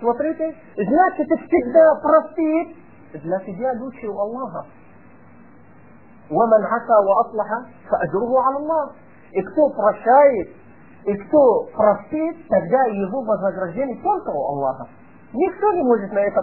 Смотрите, 0.00 0.54
значит, 0.76 1.26
всегда 1.26 1.94
простит 2.02 2.76
для 3.22 3.40
себя 3.40 3.72
лучше 3.80 4.08
у 4.08 4.18
Аллаха. 4.18 4.66
ومن 6.30 6.64
عصى 6.64 6.98
وأصلح 7.06 7.48
فأجره 7.90 8.42
على 8.42 8.56
الله. 8.56 8.90
И 9.32 9.42
кто 9.42 9.68
прощает, 9.70 10.48
и 11.04 11.14
кто 11.14 11.64
простит, 11.74 12.48
тогда 12.48 12.84
его 12.84 13.22
вознаграждение 13.22 14.00
только 14.02 14.30
у 14.30 14.42
Аллаха. 14.56 14.86
Никто 15.32 15.72
не 15.72 15.82
может 15.82 16.12
на 16.12 16.20
это... 16.20 16.40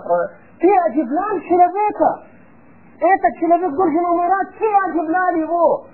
Ты 0.60 0.68
удивляешь 0.68 1.44
человека, 1.44 2.24
этот 3.00 3.40
человек 3.40 3.72
должен 3.74 4.06
умирать, 4.06 4.56
все 4.56 4.70
оживляли 4.88 5.40
его. 5.42 5.86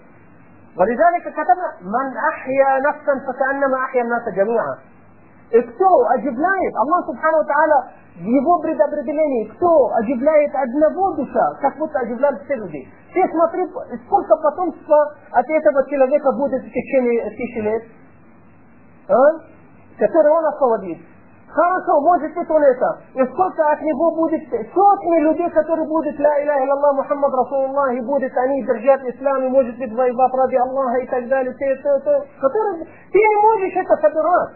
ولذلك 0.78 1.24
كتبنا 1.24 1.70
من 1.82 2.18
أحيا 2.30 2.80
نفسا 2.90 3.14
فكأنما 3.28 3.78
أحيا 3.78 4.02
الناس 4.02 4.30
جميعا. 4.36 4.78
И 5.50 5.62
кто 5.62 5.88
оживляет, 6.10 6.76
Аллах 6.76 7.06
Субхану 7.06 7.38
Ва 7.38 7.46
Тааля 7.46 7.88
в 8.18 8.22
его 8.22 8.60
предопределении, 8.60 9.46
кто 9.56 9.94
оживляет 9.96 10.54
одного 10.54 11.14
душа, 11.16 11.54
как 11.62 11.78
будто 11.78 12.00
оживляют 12.00 12.44
все 12.44 12.56
люди. 12.56 12.86
Все 13.12 13.26
смотри, 13.30 13.66
сколько 14.06 14.36
потомства 14.44 15.16
от 15.32 15.50
этого 15.50 15.90
человека 15.90 16.32
будет 16.34 16.62
в 16.62 16.70
течение 16.70 17.30
тысячи 17.30 17.60
лет, 17.60 17.84
а? 19.09 19.53
которые 19.99 20.33
он 20.33 20.45
освободит. 20.47 20.99
Хорошо, 21.53 22.01
может 22.01 22.35
быть 22.35 22.49
он 22.49 22.63
это. 22.63 22.99
И 23.15 23.23
сколько 23.27 23.71
от 23.71 23.81
него 23.83 24.11
будет 24.17 24.41
сотни 24.73 25.21
людей, 25.21 25.51
которые 25.51 25.87
будут 25.87 26.19
ля 26.19 26.43
иля 26.43 26.73
Аллах 26.73 26.97
Мухаммад 26.97 27.31
Расулуллах, 27.31 27.93
и 27.93 28.01
будут 28.01 28.33
они 28.35 28.65
держать 28.65 29.03
ислам, 29.05 29.45
и 29.45 29.49
может 29.49 29.77
быть 29.77 29.93
воевать 29.93 30.33
ради 30.33 30.55
Аллаха 30.57 30.97
и 30.97 31.07
так 31.09 31.29
далее, 31.29 31.53
ты, 31.53 31.77
ты, 31.77 32.01
ты, 32.01 32.23
которые, 32.41 32.87
ты 33.13 33.19
не 33.19 33.37
можешь 33.43 33.77
это 33.77 33.97
собирать, 33.97 34.51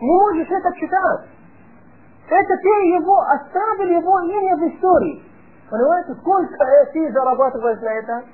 не 0.00 0.12
можешь 0.12 0.50
это 0.50 0.72
читать. 0.74 1.20
Это 2.28 2.56
ты 2.56 2.68
его 2.68 3.20
оставил 3.20 3.96
его 3.96 4.20
имя 4.22 4.56
в 4.56 4.74
истории. 4.74 5.22
Понимаете, 5.70 6.14
сколько 6.20 6.66
ты 6.92 7.12
зарабатываешь 7.12 7.80
на 7.80 7.92
это? 7.92 8.24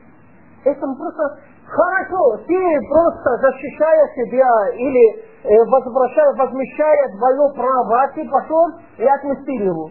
Это 0.64 0.80
просто 0.80 1.38
хорошо, 1.70 2.36
ты 2.46 2.80
просто 2.88 3.36
защищая 3.38 4.08
себя 4.14 4.50
или 4.74 5.22
э, 5.44 5.64
возвращая, 5.66 6.34
возмещая 6.34 7.08
твое 7.16 7.52
право, 7.54 8.02
а 8.02 8.08
ты 8.08 8.28
пошел 8.28 8.66
и 8.98 9.04
отместил 9.04 9.62
его. 9.62 9.90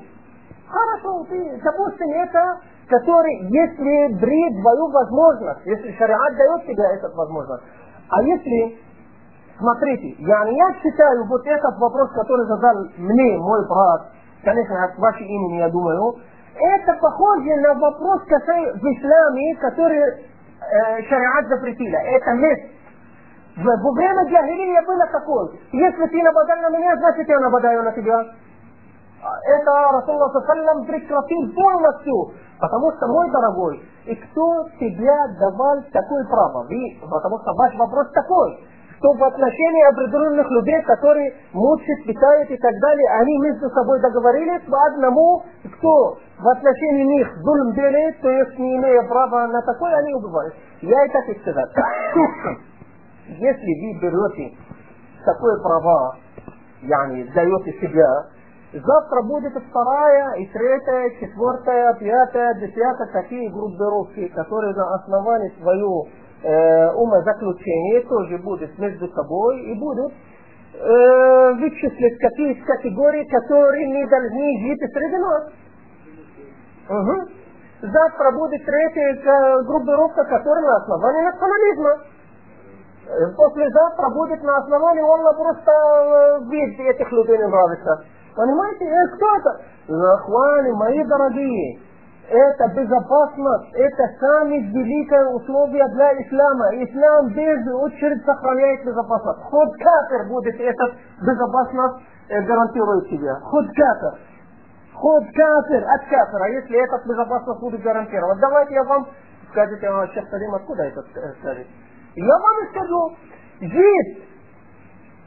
Хорошо, 0.67 1.25
ты, 1.29 1.59
допустим, 1.63 2.11
это, 2.11 2.59
который, 2.89 3.35
если 3.49 4.13
дрит 4.19 4.61
твою 4.61 4.91
возможность, 4.91 5.65
если 5.65 5.91
шариат 5.97 6.35
дает 6.37 6.65
тебе 6.65 6.83
эту 6.83 7.15
возможность, 7.15 7.63
а 8.09 8.23
если, 8.23 8.77
смотрите, 9.57 10.15
я, 10.19 10.43
я 10.47 10.73
считаю 10.81 11.25
вот 11.25 11.45
этот 11.45 11.77
вопрос, 11.79 12.11
который 12.11 12.45
задал 12.45 12.75
мне 12.97 13.37
мой 13.37 13.67
брат, 13.67 14.11
конечно, 14.43 14.83
от 14.83 14.97
вашей 14.97 15.25
имени, 15.25 15.57
я 15.57 15.69
думаю, 15.69 16.15
это 16.55 16.93
похоже 16.99 17.55
на 17.61 17.73
вопрос 17.75 18.21
касаемо 18.27 18.73
в 18.73 18.83
исламе, 18.83 19.55
который 19.55 20.25
шариат 21.07 21.47
запретила. 21.47 21.97
Это 21.97 22.31
месть. 22.33 22.79
Во 23.57 23.91
время 23.91 24.23
джахилия 24.25 24.81
было 24.83 25.05
такое. 25.07 25.49
Если 25.71 26.05
ты 26.07 26.23
нападал 26.23 26.57
на 26.57 26.77
меня, 26.77 26.95
значит 26.97 27.27
я 27.27 27.39
нападаю 27.39 27.83
на 27.83 27.91
тебя. 27.91 28.25
Это 29.21 29.71
Расулла 29.91 30.29
Саллам 30.29 30.85
прекратил 30.85 31.53
полностью. 31.53 32.31
Потому 32.59 32.91
что, 32.91 33.07
мой 33.07 33.29
дорогой, 33.31 33.81
и 34.05 34.15
кто 34.15 34.65
тебя 34.79 35.27
давал 35.39 35.81
такое 35.93 36.25
право? 36.25 36.65
Вы, 36.67 36.99
потому 37.09 37.39
что 37.39 37.53
ваш 37.53 37.75
вопрос 37.75 38.11
такой, 38.11 38.63
что 38.99 39.13
в 39.13 39.23
отношении 39.23 39.87
определенных 39.87 40.45
людей, 40.51 40.81
которые 40.83 41.33
мучат, 41.53 42.05
питают 42.05 42.51
и 42.51 42.57
так 42.57 42.73
далее, 42.81 43.07
они 43.21 43.37
между 43.39 43.69
собой 43.69 43.99
договорились 44.01 44.61
по 44.69 44.77
одному, 44.87 45.43
кто 45.77 46.17
в 46.37 46.47
отношении 46.47 47.05
них 47.05 47.27
зульм 47.37 47.73
делает, 47.75 48.19
то 48.21 48.29
есть 48.29 48.59
не 48.59 48.77
имея 48.77 49.01
права 49.03 49.47
на 49.47 49.61
такое, 49.61 49.95
они 49.95 50.13
убивают. 50.15 50.53
Я 50.81 51.05
и 51.05 51.09
так 51.09 51.29
и 51.29 51.39
сказал. 51.39 51.63
Если 53.27 53.71
вы 53.81 53.99
берете 54.01 54.57
такое 55.23 55.57
право, 55.63 56.17
yani, 56.83 57.23
даете 57.33 57.71
себя, 57.79 58.27
Завтра 58.71 59.23
будет 59.23 59.51
вторая, 59.51 60.33
и 60.35 60.45
третья, 60.45 61.09
четвертая, 61.19 61.91
пятая, 61.95 62.53
десятая, 62.53 63.07
такие 63.11 63.49
группировки, 63.49 64.27
которые 64.27 64.75
на 64.75 64.93
основании 64.93 65.51
своего 65.59 66.07
умозаключения 66.43 68.07
тоже 68.07 68.37
будут 68.37 68.77
между 68.79 69.07
собой 69.09 69.61
и 69.61 69.79
будут 69.79 70.13
э, 70.73 71.53
вычислить 71.53 72.17
какие 72.19 72.53
категории, 72.53 73.25
которые 73.25 73.87
не 73.87 74.05
должны 74.07 74.59
жить 74.61 74.93
среди 74.93 75.17
нас. 75.17 75.51
Угу. 76.89 77.29
Завтра 77.81 78.31
будет 78.31 78.65
третья 78.65 79.63
группировка, 79.63 80.23
которая 80.25 80.63
на 80.63 80.77
основании 80.77 81.21
национализма. 81.21 81.97
Послезавтра 83.35 84.09
будет 84.09 84.43
на 84.43 84.57
основании, 84.57 85.01
он 85.01 85.21
просто 85.35 86.45
вид 86.49 86.79
этих 86.79 87.11
людей 87.11 87.37
не 87.37 87.47
нравится. 87.47 88.03
Понимаете, 88.35 88.85
кто 89.15 89.35
это? 89.35 89.61
Захваны, 89.87 90.73
мои 90.75 91.03
дорогие, 91.05 91.79
это 92.29 92.67
безопасность, 92.75 93.73
это 93.73 94.03
самое 94.19 94.61
великое 94.61 95.25
условие 95.29 95.87
для 95.89 96.13
ислама. 96.21 96.69
Ислам 96.83 97.29
без 97.33 97.73
очередь 97.73 98.23
сохраняет 98.23 98.85
безопасность. 98.85 99.41
Хоть 99.49 99.71
кафир 99.77 100.27
будет 100.27 100.59
этот 100.59 100.93
безопасность 101.21 102.05
э, 102.29 102.41
гарантирует 102.41 103.09
себе. 103.09 103.33
Хоть 103.43 103.67
кафир. 103.69 104.19
Хоть 104.93 105.27
кафир 105.33 105.83
от 105.83 106.01
кафира, 106.05 106.51
если 106.53 106.83
этот 106.83 107.05
безопасность 107.07 107.59
будет 107.61 107.81
гарантировать. 107.81 108.39
Давайте 108.39 108.75
я 108.75 108.83
вам 108.83 109.07
скажете, 109.51 109.87
а 109.87 110.07
Шейх 110.07 110.29
Салим, 110.29 110.53
откуда 110.53 110.83
это 110.83 111.01
скажет? 111.39 111.67
Я 112.15 112.37
вам 112.37 112.69
скажу, 112.71 113.15
жить 113.61 114.29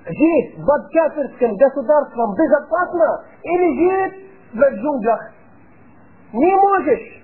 жить 0.04 0.66
под 0.66 0.88
кафирским 0.92 1.54
государством 1.56 2.34
безопасно 2.34 3.24
или 3.42 3.78
жить 3.78 4.30
в 4.52 4.58
джунглях. 4.58 5.32
Не 6.32 6.54
можешь 6.56 7.22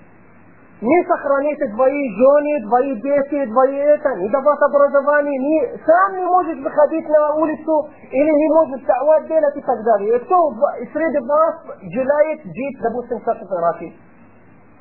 не 0.80 1.04
сохранить 1.06 1.58
твои 1.74 2.14
жены, 2.14 2.68
твои 2.68 2.94
дети, 3.00 3.50
твои 3.50 3.76
это, 3.76 4.14
не 4.16 4.28
давать 4.28 4.60
образование, 4.60 5.38
не, 5.38 5.78
сам 5.84 6.16
не 6.16 6.24
можешь 6.24 6.58
выходить 6.58 7.08
на 7.08 7.34
улицу 7.34 7.88
или 8.10 8.30
не 8.30 8.48
можешь 8.48 8.86
давать 8.86 9.26
делать 9.26 9.56
и 9.56 9.60
так 9.60 9.82
далее. 9.82 10.16
И 10.16 10.24
кто 10.24 10.54
среди 10.92 11.18
вас 11.26 11.56
желает 11.82 12.42
жить, 12.44 12.78
допустим, 12.80 13.18
как 13.20 13.38
в? 13.40 13.92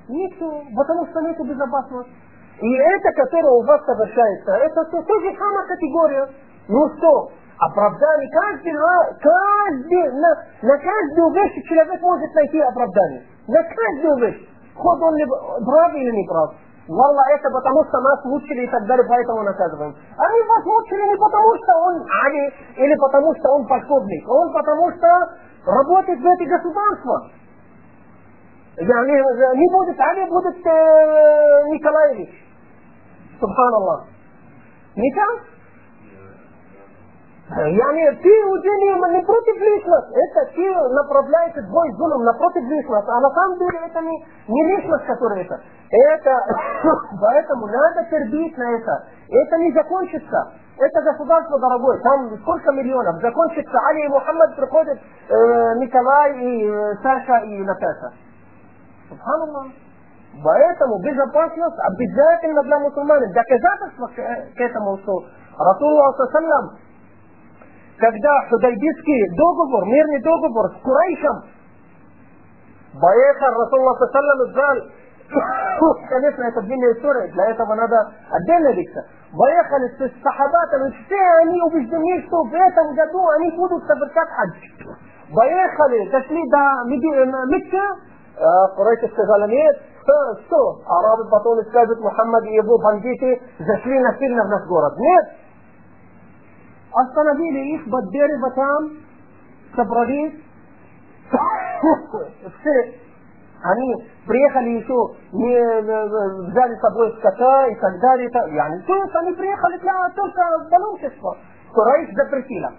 Никто, 0.10 0.64
потому 0.76 1.08
что 1.08 1.22
нет 1.22 1.38
безопасности. 1.40 2.12
И 2.62 2.74
это, 2.76 3.12
которое 3.12 3.52
у 3.52 3.66
вас 3.66 3.84
совершается, 3.86 4.52
это 4.52 4.86
то, 4.86 5.02
то 5.02 5.20
же 5.20 5.36
самая 5.38 5.68
категория. 5.68 6.28
Ну 6.68 6.90
что, 6.98 7.32
оправдание, 7.60 8.30
каждый, 8.32 8.74
каждый, 9.22 10.12
на, 10.14 10.30
на 10.62 10.78
каждую 10.78 11.34
вещь 11.34 11.68
человек 11.68 12.02
может 12.02 12.34
найти 12.36 12.60
оправдание. 12.60 13.24
Да 13.48 13.64
как 13.64 14.02
думаешь? 14.02 14.42
Ход 14.76 15.02
он 15.02 15.16
ли 15.16 15.26
прав 15.26 15.94
или 15.96 16.12
не 16.12 16.28
прав? 16.28 16.54
Валла, 16.88 17.22
это 17.36 17.50
потому, 17.50 17.84
что 17.86 18.00
нас 18.00 18.24
мучили 18.24 18.64
и 18.64 18.70
так 18.70 18.86
далее, 18.86 19.06
поэтому 19.08 19.44
наказываем. 19.44 19.94
А 20.18 20.24
Они 20.24 20.42
вас 20.48 20.64
мучили 20.66 21.10
не 21.10 21.18
потому, 21.18 21.56
что 21.58 21.74
он 21.84 22.06
Али, 22.26 22.54
или 22.78 22.96
потому, 22.96 23.36
что 23.36 23.50
он 23.56 23.68
пособник. 23.68 24.26
А 24.26 24.32
он 24.32 24.54
потому, 24.54 24.92
что 24.92 25.08
работает 25.66 26.20
в 26.20 26.26
это 26.26 26.46
государство. 26.46 27.30
Не 28.78 29.70
будет 29.74 30.00
Али, 30.00 30.30
будет 30.30 30.66
э, 30.66 31.64
Николаевич. 31.72 32.30
Субханаллах. 33.40 34.06
Не? 34.96 35.14
يعني 37.51 38.17
في 38.23 38.33
ودني 38.49 39.19
не 39.19 39.23
против 39.23 39.57
личность. 39.61 40.09
Это 40.15 40.51
ты 40.55 40.65
направляешь 40.95 41.53
твой 41.69 41.93
зулум 41.99 42.25
напротив 42.25 42.63
личность. 42.65 43.09
А 43.09 43.21
на 43.21 43.31
самом 43.31 43.59
деле 43.59 43.79
это 43.85 44.01
не, 44.01 44.25
не 44.49 44.65
личность, 44.65 45.05
которая 45.07 45.43
это. 45.43 45.61
Это, 45.91 46.33
поэтому 47.21 47.67
надо 47.67 48.09
терпеть 48.11 48.57
на 48.57 48.71
это. 48.71 49.05
Это 49.29 49.59
не 49.59 49.73
закончится. 49.73 50.53
Это 50.79 51.03
государство 51.03 51.61
дорогое, 51.61 52.01
там 52.01 52.39
сколько 52.41 52.73
миллионов. 52.73 53.21
Закончится 53.21 53.79
Али 53.89 54.07
и 54.07 54.09
Мухаммад, 54.09 54.57
приходит 54.57 54.99
э, 54.99 55.75
Николай 55.77 56.39
и 56.39 56.67
э, 56.67 56.95
Саша 57.03 57.45
и 57.45 57.63
Наташа. 57.63 58.13
Субханаллах. 59.11 59.67
Поэтому 60.43 60.99
безопасность 61.03 61.77
обязательно 61.79 62.63
для 62.63 62.79
мусульман. 62.79 63.21
Доказательство 63.33 64.07
к 64.07 64.61
этому, 64.61 64.97
что 65.03 65.25
Расулуллах 65.59 66.17
Саллам 66.33 66.79
когда 68.00 68.30
Худайбийский 68.50 69.36
договор, 69.36 69.86
мирный 69.86 70.22
договор 70.22 70.72
с 70.72 70.82
Курайшем, 70.82 71.44
поехал 72.94 73.54
Расулла 73.58 73.94
Саллам 74.12 74.52
сказал, 74.52 75.96
конечно, 76.10 76.44
это 76.44 76.62
длинная 76.62 76.94
история, 76.94 77.32
для 77.34 77.50
этого 77.52 77.76
надо 77.76 78.12
отдельно 78.32 78.72
лекция. 78.74 79.06
Поехали 79.38 79.88
с 79.98 80.24
сахабатами, 80.24 80.96
все 81.06 81.20
они 81.42 81.62
убеждены, 81.64 82.24
что 82.28 82.44
в 82.44 82.54
этом 82.54 82.96
году 82.96 83.28
они 83.38 83.52
будут 83.58 83.84
совершать 83.86 84.30
хадж. 84.30 84.98
Поехали, 85.36 86.10
дошли 86.10 86.44
до 86.50 86.84
Мекка, 86.88 87.96
Курайши 88.76 89.08
сказали, 89.12 89.52
нет, 89.52 89.76
что? 90.46 90.80
Арабы 90.88 91.30
потом 91.30 91.60
скажут, 91.66 92.00
Мухаммад 92.00 92.46
и 92.46 92.54
его 92.54 92.78
бандиты 92.78 93.42
зашли 93.60 94.00
насильно 94.00 94.44
в 94.44 94.50
наш 94.50 94.66
город. 94.68 94.94
Нет, 94.98 95.26
остановили 96.94 97.76
их 97.76 97.90
под 97.90 98.10
дерево 98.12 98.52
там, 98.52 98.92
собрались, 99.76 100.34
все, 102.62 102.94
они 103.64 103.96
приехали 104.26 104.70
еще, 104.70 105.16
не 105.34 106.52
взяли 106.52 106.76
с 106.76 106.82
собой 106.82 107.16
скота 107.18 107.68
и 107.68 107.76
так 107.76 108.00
далее. 108.00 108.30
Yani, 108.54 108.82
то 108.86 108.96
есть 108.96 109.16
они 109.16 109.34
приехали 109.34 109.78
для 109.80 110.10
только 110.16 110.42
паломничества. 110.70 111.38
Курайш 111.74 112.10
запретила. 112.14 112.74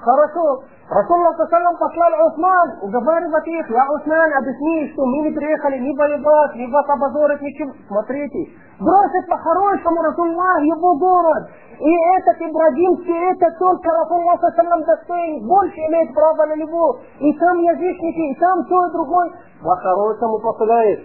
Хорошо. 0.00 0.62
Расулла 0.88 1.34
Саллам 1.50 1.76
послал 1.76 2.26
Усман, 2.28 2.78
уговаривать 2.80 3.46
их, 3.46 3.68
я 3.68 3.84
Усман, 3.90 4.32
объясни, 4.38 4.90
что 4.92 5.04
мы 5.04 5.28
не 5.28 5.34
приехали 5.36 5.78
ни 5.78 5.94
воевать, 5.98 6.54
ни 6.54 6.70
вас 6.72 6.88
обозорить, 6.88 7.42
ничем. 7.42 7.74
Смотрите, 7.88 8.52
бросит 8.80 9.28
по-хорошему 9.28 10.00
Расулла 10.02 10.60
его 10.62 10.96
город. 10.96 11.50
И 11.80 11.92
этот 12.16 12.40
Ибрагимский, 12.40 13.32
это 13.32 13.50
только 13.58 13.90
Расулла 13.90 14.38
Саллам 14.56 14.82
достоин, 14.84 15.46
больше 15.46 15.76
имеет 15.76 16.14
право 16.14 16.46
на 16.46 16.56
него. 16.56 17.00
И 17.18 17.32
там 17.34 17.58
язычники, 17.58 18.32
и 18.32 18.38
там 18.38 18.64
то, 18.64 18.86
и 18.86 18.92
другой. 18.92 19.32
По-хорошему 19.62 20.38
посылает. 20.38 21.00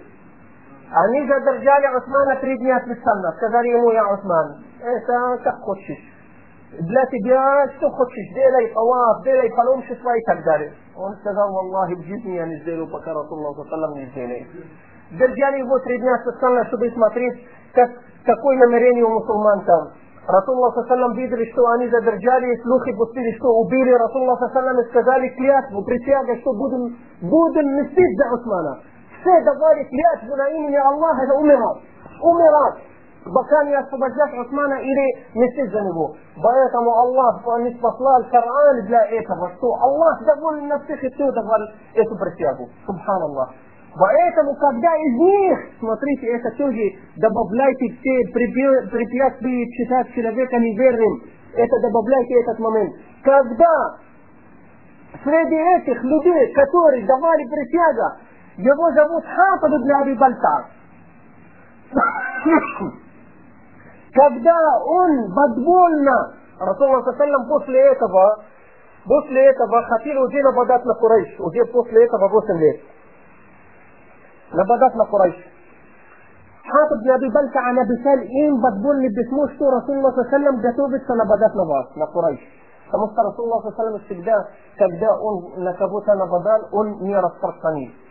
Они 0.96 1.28
задержали 1.28 1.98
Усмана 1.98 2.36
три 2.40 2.58
дня 2.60 2.80
специально. 2.86 3.32
Сказали 3.34 3.68
ему, 3.70 3.92
я 3.92 4.14
Усман, 4.14 4.64
это 4.82 5.40
как 5.44 5.60
хочешь 5.62 6.13
для 6.80 7.06
тебя 7.06 7.68
что 7.78 7.90
хочешь, 7.92 8.34
делай 8.34 8.68
талаф, 8.74 9.24
делай 9.24 9.50
паломничество 9.56 10.10
и 10.18 10.22
так 10.24 10.44
далее. 10.44 10.74
Он 10.96 11.14
сказал, 11.18 11.56
Аллахи, 11.56 11.94
в 11.94 12.02
жизни 12.02 12.32
я 12.32 12.48
не 12.48 12.58
сделаю, 12.62 12.90
пока 12.90 13.14
Расулла 13.14 13.54
Саллам 13.70 13.94
не 13.94 14.06
сделает. 14.08 14.48
Держали 15.12 15.60
его 15.60 15.78
три 15.80 16.00
дня 16.00 16.18
специально, 16.26 16.66
чтобы 16.66 16.90
смотреть, 16.92 17.46
как, 17.76 17.92
какое 18.26 18.58
намерение 18.58 19.06
у 19.06 19.10
мусульман 19.10 19.62
там. 19.66 19.90
Расулла 20.28 20.72
Саллам 20.88 21.14
видели, 21.14 21.46
что 21.52 21.64
они 21.78 21.90
задержали, 21.90 22.58
слухи 22.64 22.92
пустили, 22.94 23.38
что 23.38 23.50
убили 23.50 23.92
Расулла 23.92 24.36
Саллам 24.52 24.80
и 24.80 24.90
сказали 24.90 25.30
клятву, 25.30 25.84
присяга, 25.84 26.36
что 26.42 26.54
будем, 26.54 26.98
будем 27.22 27.84
мстить 27.84 28.18
за 28.18 28.34
Усмана. 28.34 28.80
Все 29.22 29.44
давали 29.44 29.84
клятву 29.84 30.36
на 30.36 30.50
имени 30.50 30.76
Аллаха, 30.76 31.22
это 31.22 31.36
умирать. 31.36 31.84
Умирать. 32.20 32.93
Пока 33.26 33.64
не 33.66 33.76
освободят 33.76 34.34
Усмана 34.34 34.76
или 34.76 35.26
мстить 35.34 35.72
за 35.72 35.82
него. 35.82 36.16
Поэтому 36.42 36.92
Аллах 36.92 37.44
не 37.60 37.72
послал 37.76 38.24
Коран 38.32 38.86
для 38.88 39.06
этого, 39.06 39.52
что 39.58 39.74
Аллах 39.76 40.20
доволен 40.26 40.68
на 40.68 40.80
всех 40.80 41.04
и 41.04 41.10
все 41.10 41.32
давал 41.32 41.62
эту 41.94 42.16
присягу. 42.18 42.68
Субханаллах. 42.86 43.54
Поэтому, 43.96 44.56
когда 44.56 44.96
из 44.96 45.14
них, 45.20 45.60
смотрите, 45.80 46.28
это 46.28 46.50
тоже 46.58 46.94
добавляйте 47.18 47.94
все 48.00 48.32
препятствия 48.34 49.72
читать 49.72 50.12
человека 50.14 50.58
неверным, 50.58 51.22
это 51.56 51.80
добавляйте 51.82 52.42
этот 52.42 52.60
момент. 52.60 52.94
Когда 53.24 53.98
среди 55.24 55.56
этих 55.56 56.04
людей, 56.04 56.54
которые 56.54 57.06
давали 57.06 57.44
присягу, 57.46 58.18
его 58.58 58.92
зовут 58.94 59.24
Хатаб 64.14 64.34
ибн 64.34 64.44
Аби 64.44 64.46
Бальтар. 64.46 64.54
Когда 64.54 64.56
он 64.86 65.34
подвольно, 65.34 66.34
Расулullah 66.60 67.18
Саллам 67.18 67.48
после 67.48 67.80
этого, 67.80 68.44
после 69.06 69.50
этого 69.50 69.84
хотел 69.84 70.22
уже 70.22 70.42
нападать 70.44 70.86
на 70.86 70.94
Курайш, 70.96 71.40
уже 71.40 71.66
после 71.66 72.06
этого 72.06 72.30
8 72.30 72.58
лет. 72.60 72.82
Нападать 74.52 74.96
на 74.96 75.06
Курайш. 75.06 75.36
Хатаб 76.64 77.00
ибн 77.00 77.12
Аби 77.12 77.30
Бальтар 77.30 77.74
написал 77.74 78.18
им 78.20 78.62
подвольный 78.62 79.10
письмо, 79.14 79.48
что 79.50 79.66
Расулullah 79.66 80.30
Саллам 80.30 80.62
готовится 80.62 81.14
нападать 81.16 81.54
на 81.56 81.66
вас, 81.66 81.96
на 81.96 82.06
Курайш. 82.08 82.40
Потому 82.86 83.12
что 83.12 83.22
Расулullah 83.22 83.76
Саллам 83.76 84.00
всегда, 84.02 84.48
когда 84.78 85.18
он 85.18 85.64
на 85.64 85.74
кого-то 85.74 86.14
нападал, 86.16 86.68
он 86.72 87.02
не 87.02 87.16
распространил 87.16 87.92
по 87.92 88.03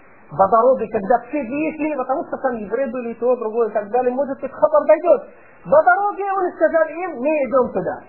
дороге, 0.49 0.89
когда 0.89 1.19
все 1.29 1.43
вышли, 1.43 1.95
потому 1.97 2.25
что 2.27 2.37
там 2.39 2.57
евреи 2.57 2.91
были, 2.91 3.15
то, 3.15 3.37
другое 3.37 3.69
и 3.69 3.73
так 3.73 3.91
далее, 3.91 4.13
может 4.13 4.41
быть, 4.41 4.51
хабар 4.51 4.87
дойдет. 4.87 5.29
По 5.65 5.83
дороге 5.83 6.25
он 6.33 6.53
сказал 6.53 6.89
им, 6.89 7.21
мы 7.21 7.29
идем 7.29 7.73
туда. 7.73 8.03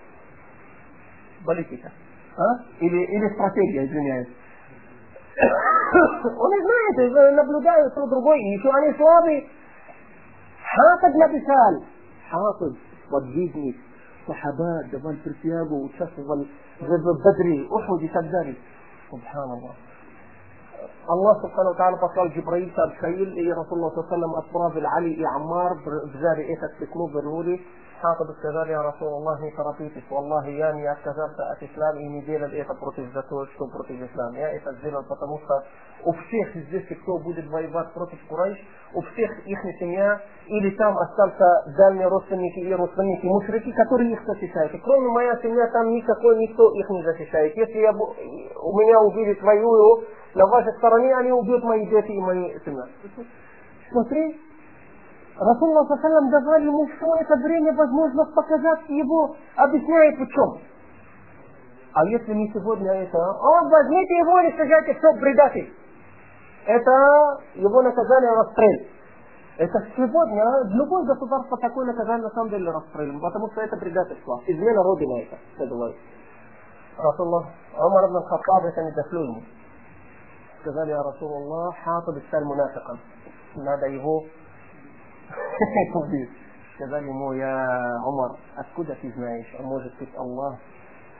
Политика. 1.44 1.92
А? 2.36 2.42
Или, 2.80 3.04
или 3.04 3.34
стратегия, 3.34 3.86
извиняюсь. 3.86 4.28
он 6.24 6.50
не 6.50 6.62
знает, 6.62 7.34
наблюдают 7.34 7.94
то 7.94 8.06
другой, 8.06 8.38
и 8.38 8.54
еще 8.54 8.70
они 8.70 8.92
слабые. 8.94 9.46
Хафид 10.62 11.14
написал. 11.14 11.84
Хафид, 12.30 12.78
подвижник, 13.10 13.76
сахаба, 14.26 14.82
давал 14.90 15.14
присягу, 15.22 15.84
участвовал 15.84 16.46
в 16.80 17.22
Бадре, 17.22 17.66
Ухуд 17.68 18.02
и 18.02 18.08
так 18.08 18.28
далее. 18.30 18.56
Субханаллах. 19.10 19.76
الله 21.09 21.33
سبحانه 21.41 21.69
وتعالى 21.69 21.97
послал 21.97 22.27
Джибраил 22.27 22.69
сообщил, 22.75 23.33
и 23.33 23.49
Расулullah 23.49 24.07
саллам 24.09 24.35
отправил 24.35 24.85
Али 24.97 25.13
и 25.13 25.23
Аммар, 25.23 25.73
взяли 26.13 26.53
этот 26.53 26.77
письмо, 26.77 27.07
вернули. 27.07 27.59
Хатаб 28.01 28.29
сказали, 28.37 28.69
я 28.69 28.81
Расулаллах, 28.81 29.41
не 29.41 29.51
торопитесь, 29.51 30.03
Аллахи, 30.09 30.51
я 30.51 30.71
не 30.71 30.85
отказался 30.85 31.51
от 31.51 31.61
ислама 31.61 31.99
и 31.99 32.07
не 32.07 32.21
делал 32.21 32.47
это 32.47 32.73
против 32.75 33.11
за 33.11 33.23
то, 33.23 33.45
что 33.47 33.67
против 33.67 33.99
ислама. 34.01 34.37
Я 34.37 34.53
это 34.53 34.71
сделал, 34.75 35.03
потому 35.03 35.39
что 35.39 35.63
у 36.05 36.13
всех 36.13 36.55
здесь, 36.67 36.85
кто 37.01 37.17
будет 37.17 37.49
воевать 37.49 37.91
против 37.93 38.17
Курайш, 38.29 38.57
у 38.93 39.01
всех 39.01 39.45
их 39.45 39.59
семья, 39.79 40.21
или 40.47 40.69
там 40.77 40.97
остался 40.97 41.73
дальние 41.75 42.07
родственники 42.07 42.59
и 42.59 42.73
родственники 42.73 43.25
мушрики, 43.25 43.71
которые 43.71 44.13
их 44.13 44.23
защищают. 44.25 44.73
И 44.73 44.77
кроме 44.77 45.07
моя 45.09 45.35
семья, 45.41 45.67
там 45.73 45.89
никакой 45.89 46.37
никто 46.37 46.71
их 46.71 46.89
не 46.89 47.03
защищает. 47.03 47.57
Если 47.57 47.79
я, 47.79 47.91
у 47.91 48.79
меня 48.79 49.01
увидит 49.01 49.41
воюю, 49.41 50.05
на 50.34 50.46
вашей 50.46 50.72
стороне 50.74 51.14
они 51.16 51.32
убьют 51.32 51.62
мои 51.62 51.86
дети 51.86 52.10
и 52.10 52.20
мои 52.20 52.58
семья. 52.64 52.84
Смотри, 53.90 54.40
Расулла 55.38 55.84
Сасалам 55.86 56.30
давал 56.30 56.60
ему 56.60 56.86
все 56.86 57.14
это 57.20 57.36
время 57.36 57.72
возможность 57.74 58.34
показать 58.34 58.88
его, 58.88 59.36
объясняя 59.56 60.16
почему. 60.16 60.58
А 61.92 62.04
если 62.06 62.34
не 62.34 62.52
сегодня 62.52 62.92
это, 62.92 63.18
о, 63.18 63.68
возьмите 63.68 64.14
его 64.18 64.40
и 64.40 64.52
скажите, 64.52 64.98
что 64.98 65.12
предатель. 65.14 65.72
Это 66.66 67.40
его 67.54 67.82
наказание 67.82 68.32
расстрел. 68.32 68.86
Это 69.56 69.86
сегодня 69.96 70.44
любое 70.76 71.04
государство 71.04 71.56
такое 71.58 71.86
наказание 71.86 72.24
на 72.24 72.30
самом 72.30 72.50
деле 72.50 72.72
расстрелом, 72.72 73.20
потому 73.20 73.48
что 73.52 73.60
это 73.60 73.76
предательство. 73.76 74.40
Измена 74.46 74.82
Родины 74.82 75.28
это, 75.28 75.38
это 75.56 75.66
говорит. 75.66 75.96
Расулла, 76.98 77.46
Умар 77.78 78.10
Хаттаб 78.24 78.64
это 78.64 78.82
не 78.82 78.92
дошло 78.92 79.20
ему 79.20 79.42
сказали, 80.64 80.90
я 80.90 81.02
Расулаллах, 81.02 81.76
Хатаб 81.84 82.16
стал 82.28 82.44
мунафиком. 82.44 82.98
Надо 83.56 83.86
его 83.86 84.24
убить. 85.94 86.30
Сказали 86.76 87.06
ему, 87.06 87.32
я 87.34 88.00
Умар, 88.06 88.32
откуда 88.56 88.96
ты 89.00 89.12
знаешь? 89.12 89.46
А 89.58 89.62
может 89.62 89.96
быть 89.98 90.08
Аллах 90.16 90.56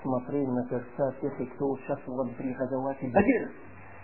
смотрел 0.02 0.46
на 0.46 0.64
сердца 0.68 1.14
тех, 1.20 1.54
кто 1.54 1.72
участвовал 1.72 2.26
при 2.36 2.54
газовате 2.54 3.06
Бадир. 3.08 3.50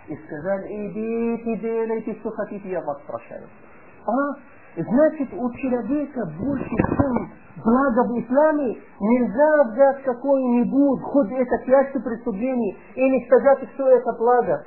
И 0.07 0.15
сказали, 0.15 0.67
идите, 0.67 1.57
делайте, 1.57 2.13
что 2.19 2.31
хотите, 2.31 2.69
я 2.69 2.81
вас 2.81 3.01
прощаю. 3.05 3.47
А, 4.05 4.35
значит, 4.77 5.33
у 5.33 5.51
человека 5.53 6.25
больше, 6.39 6.69
чем 6.69 7.31
благо 7.63 8.03
в 8.07 8.19
исламе, 8.19 8.77
нельзя 8.99 9.63
взять 9.71 10.03
какое-нибудь, 10.03 11.01
хоть 11.01 11.31
это 11.31 11.65
часть 11.65 12.03
преступлений, 12.03 12.77
или 12.95 13.25
сказать, 13.25 13.69
что 13.73 13.89
это 13.89 14.13
благо. 14.17 14.65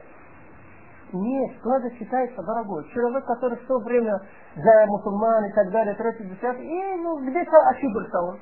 Нет, 1.14 1.56
склада 1.60 1.88
считается 1.90 2.42
дорогой. 2.42 2.84
Человек, 2.92 3.24
который 3.24 3.56
в 3.56 3.66
то 3.66 3.78
время 3.78 4.20
за 4.56 4.86
мусульман 4.86 5.44
и 5.44 5.52
так 5.52 5.70
далее, 5.70 5.94
третий, 5.94 6.24
десятый, 6.24 6.66
и 6.66 6.96
ну, 6.96 7.18
где-то 7.18 7.56
ошибался 7.68 8.20
он. 8.20 8.38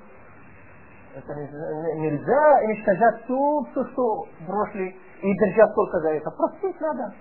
Это 1.15 1.35
нельзя 1.35 2.61
уничтожать 2.65 3.25
все, 3.25 3.65
все, 3.71 3.85
что 3.93 4.25
бросили, 4.49 4.97
и 5.21 5.39
держать 5.39 5.75
только 5.75 6.01
за 6.01 6.09
это. 6.15 6.31
Простить 6.31 6.81
надо. 6.81 7.13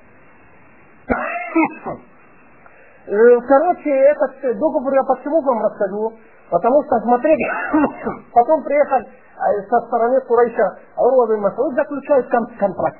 Э, 3.07 3.41
короче, 3.41 3.89
этот 3.89 4.57
договор 4.57 4.93
я 4.93 5.03
почему 5.03 5.41
вам 5.41 5.61
расскажу? 5.63 6.13
Потому 6.49 6.81
что, 6.83 6.97
смотрите, 7.01 7.45
потом 8.33 8.63
приехал 8.63 8.99
э, 8.99 9.67
со 9.69 9.81
стороны 9.87 10.21
Курайша 10.21 10.77
Урва 10.95 11.27
бин 11.33 11.41
Масуд 11.41 11.73
заключает 11.75 12.29
контракт 12.29 12.99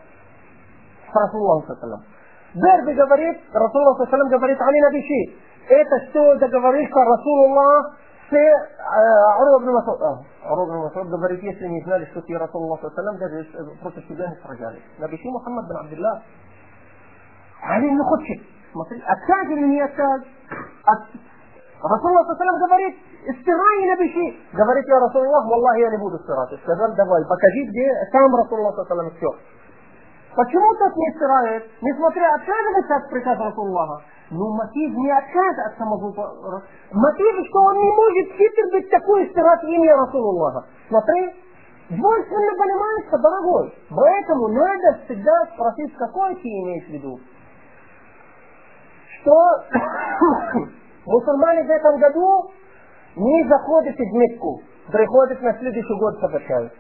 с 1.10 1.16
Расулом 1.16 1.64
Берби 2.54 2.94
говорит, 2.94 3.38
Расулуллах 3.54 4.10
Салам 4.10 4.28
говорит, 4.28 4.60
Али 4.60 4.82
Наби 4.82 5.02
Ши. 5.02 5.36
Это 5.70 6.10
что 6.10 6.36
договорился 6.36 6.94
Расулуллах 6.94 7.96
с 8.30 8.34
Урва 8.34 9.60
бн 9.60 9.72
Масуд. 9.72 10.02
Урва 10.44 10.66
бн 10.66 10.78
Масуд 10.84 11.08
говорит, 11.08 11.42
если 11.42 11.68
не 11.68 11.82
знали, 11.84 12.06
что 12.12 12.22
ты 12.22 12.38
Расулуллах 12.38 12.82
Салам, 12.94 13.18
даже 13.18 13.46
против 13.82 14.06
тебя 14.08 14.28
не 14.28 14.36
сражались. 14.44 14.84
Наби 15.00 15.18
Ши 15.18 15.30
Мухаммад 15.30 15.66
бин 15.68 15.78
Абдуллах. 15.78 16.22
Али 17.64 17.90
не 17.90 18.04
хочет. 18.04 18.42
Смотри, 18.74 19.02
отказ 19.06 19.48
или 19.48 19.68
не 19.68 19.82
отказ? 19.82 20.22
Расулуллах 21.82 22.38
Салам 22.38 22.60
говорит, 22.68 22.96
стирай 23.40 23.88
Наби 23.88 24.12
Ши. 24.12 24.58
Говорит, 24.58 24.86
я 24.88 25.00
Расулуллах, 25.00 25.46
Аллах, 25.46 25.78
я 25.78 25.90
не 25.90 25.98
буду 26.00 26.20
стирать. 26.20 26.60
Сказал, 26.64 26.94
давай, 26.96 27.24
покажи, 27.24 27.64
где 27.64 27.94
сам 28.12 28.36
Расулуллах 28.36 28.76
Салам 28.90 29.10
все. 29.12 29.28
Почему 30.36 30.74
тот 30.76 30.96
не 30.96 31.12
стирает, 31.12 31.64
несмотря 31.82 32.36
отказывается 32.36 32.96
от 32.96 33.10
приказа 33.10 33.44
Расуллаха? 33.44 34.02
Ну, 34.30 34.56
мотив 34.56 34.96
не 34.96 35.12
отказ 35.12 35.58
от 35.66 35.78
самого... 35.78 36.64
Мотив, 36.92 37.48
что 37.50 37.60
он 37.60 37.76
не 37.76 37.92
может 37.92 38.34
хитр 38.38 38.72
быть 38.72 38.90
такой 38.90 39.30
стирать 39.30 39.64
имя 39.64 39.98
Расулуллаха. 39.98 40.66
Смотри, 40.88 41.36
двойственно 41.90 42.58
понимается, 42.58 43.18
дорогой. 43.18 43.74
Поэтому 43.90 44.48
надо 44.48 45.00
всегда 45.04 45.46
спросить, 45.54 45.94
какое 45.98 46.34
ты 46.36 46.48
имеешь 46.48 46.86
в 46.86 46.92
виду. 46.92 47.20
Что 49.20 49.36
мусульмане 51.06 51.64
в 51.64 51.70
этом 51.70 52.00
году 52.00 52.52
не 53.18 53.48
заходят 53.50 53.98
в 53.98 54.14
Мекку, 54.14 54.62
приходят 54.90 55.42
на 55.42 55.54
следующий 55.60 56.00
год 56.00 56.18
совершают 56.22 56.72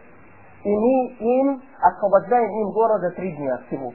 и 0.64 0.70
мы 0.70 1.08
им 1.20 1.62
освобождаем 1.82 2.50
им 2.50 2.72
города 2.72 3.10
три 3.12 3.32
дня 3.36 3.58
всего. 3.68 3.94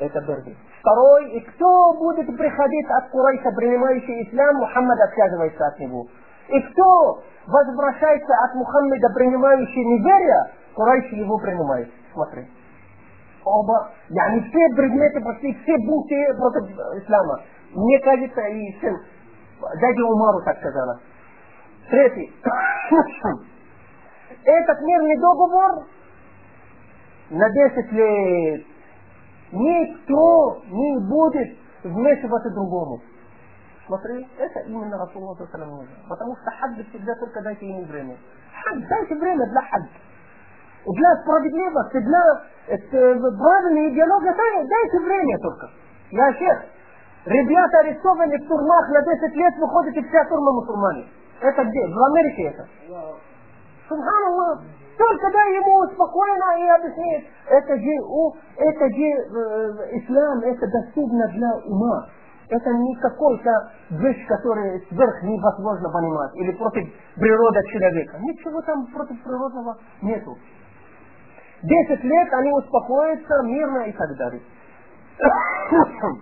Это 0.00 0.20
первый. 0.22 0.56
Второй, 0.80 1.30
и 1.32 1.40
кто 1.40 1.94
будет 1.94 2.26
приходить 2.36 2.86
от 2.90 3.10
Курайша, 3.10 3.50
принимающий 3.50 4.22
ислам, 4.22 4.56
Мухаммад 4.56 4.98
отказывается 5.00 5.66
от 5.66 5.78
него. 5.80 6.06
И 6.48 6.60
кто 6.60 7.22
возвращается 7.46 8.32
от 8.44 8.54
Мухаммада, 8.54 9.08
принимающий 9.14 9.84
неверие, 9.84 10.50
Курайш 10.74 11.12
его 11.12 11.38
принимает. 11.38 11.90
Смотри. 12.12 12.46
Оба, 13.44 13.90
я 14.08 14.30
не 14.32 14.40
все 14.40 14.74
предметы, 14.76 15.20
почти 15.20 15.54
все 15.62 15.76
бунты 15.78 16.34
против 16.36 16.70
ислама. 17.02 17.40
Мне 17.74 17.98
кажется, 18.00 18.40
и 18.40 18.80
сын, 18.80 18.96
дядя 19.80 20.04
Умару 20.04 20.42
так 20.44 20.58
сказала. 20.58 21.00
Третий. 21.90 22.32
Этот 24.44 24.80
мирный 24.82 25.18
договор 25.18 25.86
на 27.30 27.50
10 27.50 27.92
лет. 27.92 28.66
Никто 29.52 30.62
не 30.68 30.98
будет 31.08 31.58
вмешиваться 31.84 32.50
другому. 32.50 33.00
Смотри, 33.86 34.28
это 34.38 34.60
именно 34.66 34.98
Расулуллах 34.98 35.38
нужно. 35.38 35.86
Потому 36.08 36.36
что 36.36 36.50
хадд 36.50 36.86
всегда 36.90 37.14
только 37.14 37.42
дайте 37.42 37.66
ему 37.66 37.84
время. 37.84 38.16
Хадд, 38.62 38.86
дайте 38.86 39.14
время 39.14 39.46
для 39.46 39.62
хадд. 39.62 39.88
Для 40.86 41.16
справедливости, 41.22 41.98
для 42.00 42.22
правильной 42.66 43.92
идеологии, 43.92 44.68
дайте 44.68 44.98
время 45.00 45.38
только. 45.38 45.70
Я 46.10 46.32
шех. 46.34 46.64
Ребята 47.24 47.78
арестованы 47.80 48.38
в 48.38 48.48
турмах 48.48 48.88
на 48.90 49.02
10 49.02 49.34
лет, 49.34 49.54
выходит 49.58 49.96
и 49.96 50.08
вся 50.08 50.24
турма 50.26 50.52
мусульмане. 50.52 51.06
Это 51.40 51.64
где? 51.64 51.86
В 51.86 52.04
Америке 52.10 52.42
это. 52.44 52.66
Субханаллах. 53.88 54.60
Только 54.98 55.30
дай 55.30 55.54
ему 55.54 55.86
спокойно 55.92 56.58
и 56.58 56.68
объяснить. 56.68 57.30
Это 57.46 57.76
же, 57.76 58.04
у, 58.04 58.34
это 58.56 58.88
же 58.88 59.04
э, 59.04 59.98
ислам, 59.98 60.40
это 60.40 60.66
доступно 60.66 61.28
для 61.28 61.54
ума. 61.66 62.08
Это 62.50 62.70
не 62.72 62.96
какой-то 62.96 63.50
вещь, 63.90 64.26
которая 64.26 64.80
сверх 64.88 65.22
невозможно 65.22 65.90
понимать, 65.90 66.34
или 66.36 66.50
против 66.52 66.88
природы 67.14 67.60
человека. 67.70 68.18
Ничего 68.20 68.60
там 68.62 68.86
против 68.86 69.22
природного 69.22 69.76
нету. 70.02 70.36
Десять 71.62 72.02
лет 72.02 72.32
они 72.32 72.52
успокоятся 72.52 73.42
мирно 73.44 73.78
и 73.80 73.92
так 73.92 74.16
далее. 74.16 74.42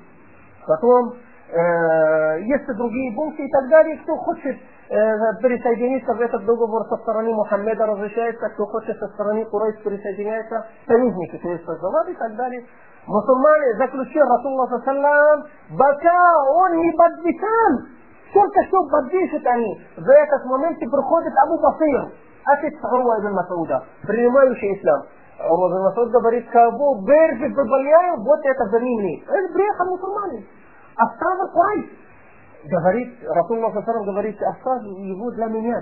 Потом 0.66 1.14
э, 1.52 2.40
есть 2.42 2.66
другие 2.66 3.14
пункты 3.14 3.44
и 3.44 3.50
так 3.50 3.68
далее. 3.68 3.98
Кто 3.98 4.16
хочет 4.16 4.57
присоединиться 4.88 6.14
в 6.14 6.20
этот 6.20 6.44
договор 6.44 6.87
со 6.88 6.96
стороны 6.99 7.33
Мухаммеда 7.35 7.87
разрешается, 7.87 8.49
кто 8.51 8.66
хочет 8.66 8.96
со 8.99 9.09
стороны 9.09 9.44
Курайш 9.46 9.77
присоединяется, 9.83 10.66
союзники, 10.87 11.38
то 11.38 11.49
есть 11.49 11.64
и 11.64 12.14
так 12.14 12.37
далее. 12.37 12.64
Мусульмане 13.07 13.77
заключил 13.79 14.27
Расулла 14.27 14.66
Саллам, 14.85 15.44
пока 15.79 16.44
он 16.51 16.77
не 16.77 16.92
подписан, 16.92 17.88
только 18.33 18.62
что 18.64 18.88
подпишут 18.90 19.46
они. 19.46 19.81
В 19.96 20.09
этот 20.09 20.44
момент 20.46 20.79
приходит 20.79 21.33
Абу 21.44 21.59
Басир, 21.59 22.12
отец 22.44 22.75
Урва 22.83 23.20
ибн 23.20 23.33
Масуда, 23.35 23.85
принимающий 24.03 24.79
ислам. 24.79 25.03
Урва 25.49 25.68
ибн 25.68 25.83
Масуд 25.85 26.11
говорит, 26.11 26.51
кого 26.51 27.01
Берджи 27.03 27.55
прибавляю, 27.55 28.22
вот 28.22 28.40
это 28.44 28.64
за 28.70 28.81
ними. 28.81 29.22
Это 29.22 29.53
приехал 29.53 29.87
мусульмане. 29.87 30.44
Оставил 30.96 31.49
Курайш. 31.53 31.85
Говорит, 32.68 33.14
Расулла 33.22 33.70
Сасарам 33.72 34.05
говорит, 34.05 34.37
оставь 34.42 34.83
его 34.83 35.31
для 35.31 35.46
меня. 35.46 35.81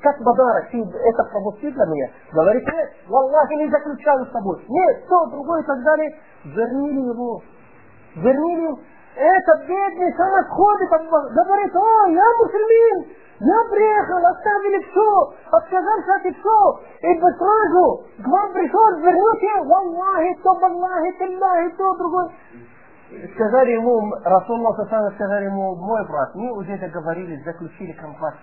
Как 0.00 0.18
подарок, 0.22 0.70
ты 0.70 0.80
это 0.80 1.24
пропусти 1.32 1.70
для 1.70 1.84
меня. 1.86 2.08
Говорит, 2.32 2.64
нет, 2.66 2.90
Аллахи 3.08 3.54
не 3.54 3.68
заключаю 3.68 4.24
с 4.26 4.30
тобой. 4.30 4.64
Нет, 4.68 5.08
то, 5.08 5.26
другое 5.26 5.62
и 5.62 5.66
так 5.66 5.82
далее. 5.82 6.14
Вернили 6.44 7.00
его. 7.08 7.42
Вернили 8.14 8.78
этот 9.16 9.66
бедный 9.66 10.14
сам 10.16 10.32
отходит, 10.34 10.88
говорит, 10.88 11.76
о, 11.76 12.06
я 12.08 12.24
мусульмин, 12.38 13.12
я 13.40 13.70
приехал, 13.70 14.24
оставили 14.24 14.82
все, 14.84 15.32
отказался 15.50 16.14
от 16.14 16.36
все, 16.36 16.80
и 17.02 17.20
бы 17.20 17.32
сразу 17.32 18.04
к 18.22 18.28
вам 18.28 18.52
пришел, 18.52 18.96
вернете, 18.98 19.68
валлахи, 19.68 20.38
то, 20.42 20.54
валлахи, 20.54 21.12
тиллахи, 21.18 21.74
то, 21.76 21.94
другой 21.96 22.30
сказали 23.34 23.72
ему, 23.72 24.12
Расулла 24.24 24.74
Сасана 24.76 25.10
сказали 25.12 25.46
ему, 25.46 25.74
мой 25.76 26.06
брат, 26.06 26.34
мы 26.34 26.52
уже 26.52 26.78
договорились, 26.78 27.44
заключили 27.44 27.92
контракт. 27.92 28.38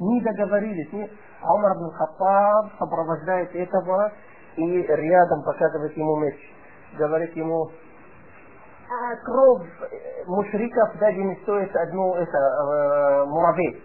Не 0.00 0.20
договорились. 0.22 0.92
Не... 0.92 1.08
Умар 1.42 1.78
бин 1.78 1.90
Хаттаб 1.90 2.72
сопровождает 2.78 3.54
этого 3.54 4.12
и 4.56 4.82
рядом 4.82 5.42
показывает 5.44 5.96
ему 5.96 6.16
меч. 6.16 6.34
Говорит 6.98 7.34
ему, 7.36 7.70
а 8.90 9.16
кровь 9.24 9.68
мушриков 10.26 10.98
даже 10.98 11.18
не 11.18 11.36
стоит 11.42 11.74
одну 11.76 12.14
это, 12.14 12.36
э, 12.38 13.24
муравей. 13.26 13.82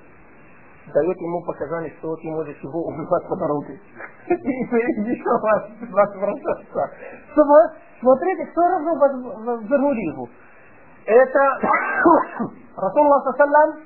Дает 0.94 1.18
ему 1.22 1.44
показания, 1.46 1.94
что 2.00 2.16
ты 2.16 2.30
можешь 2.30 2.58
его 2.64 2.88
убивать 2.88 3.28
по 3.28 3.36
дороге. 3.36 3.80
И 4.28 4.34
еще 4.34 5.30
раз 5.30 5.70
возвращаться. 5.82 6.92
Чтобы 7.32 7.54
Смотрите, 8.00 8.46
кто 8.46 8.62
вернули 8.62 10.00
его. 10.12 10.30
Это 11.06 11.60
Расулла 12.78 13.34
Саллам 13.38 13.80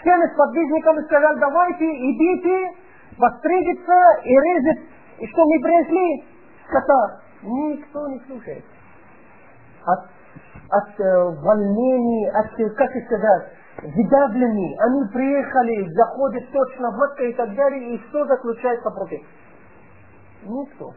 всем 0.00 0.20
сподвижникам 0.34 0.96
сказал, 1.04 1.36
давайте, 1.38 1.84
идите, 1.84 2.76
постригиться 3.18 4.20
и 4.24 4.30
резать, 4.30 4.82
и 5.18 5.26
что 5.28 5.44
мы 5.44 5.60
принесли 5.60 6.24
скота. 6.68 7.20
Никто 7.42 8.08
не 8.08 8.20
слушает. 8.26 8.64
От, 9.86 10.00
от 10.70 11.00
э, 11.00 11.24
волнений, 11.40 12.28
от, 12.30 12.74
как 12.74 12.90
сказать, 13.06 13.52
выдавлений. 13.82 14.76
Они 14.78 15.08
приехали, 15.08 15.92
заходят 15.94 16.50
точно 16.50 16.90
в 16.90 16.96
Макка 16.96 17.24
и 17.24 17.32
так 17.34 17.54
далее, 17.54 17.94
и 17.94 18.08
что 18.08 18.26
заключается 18.26 18.90
против? 18.90 19.20
Никто. 20.44 20.92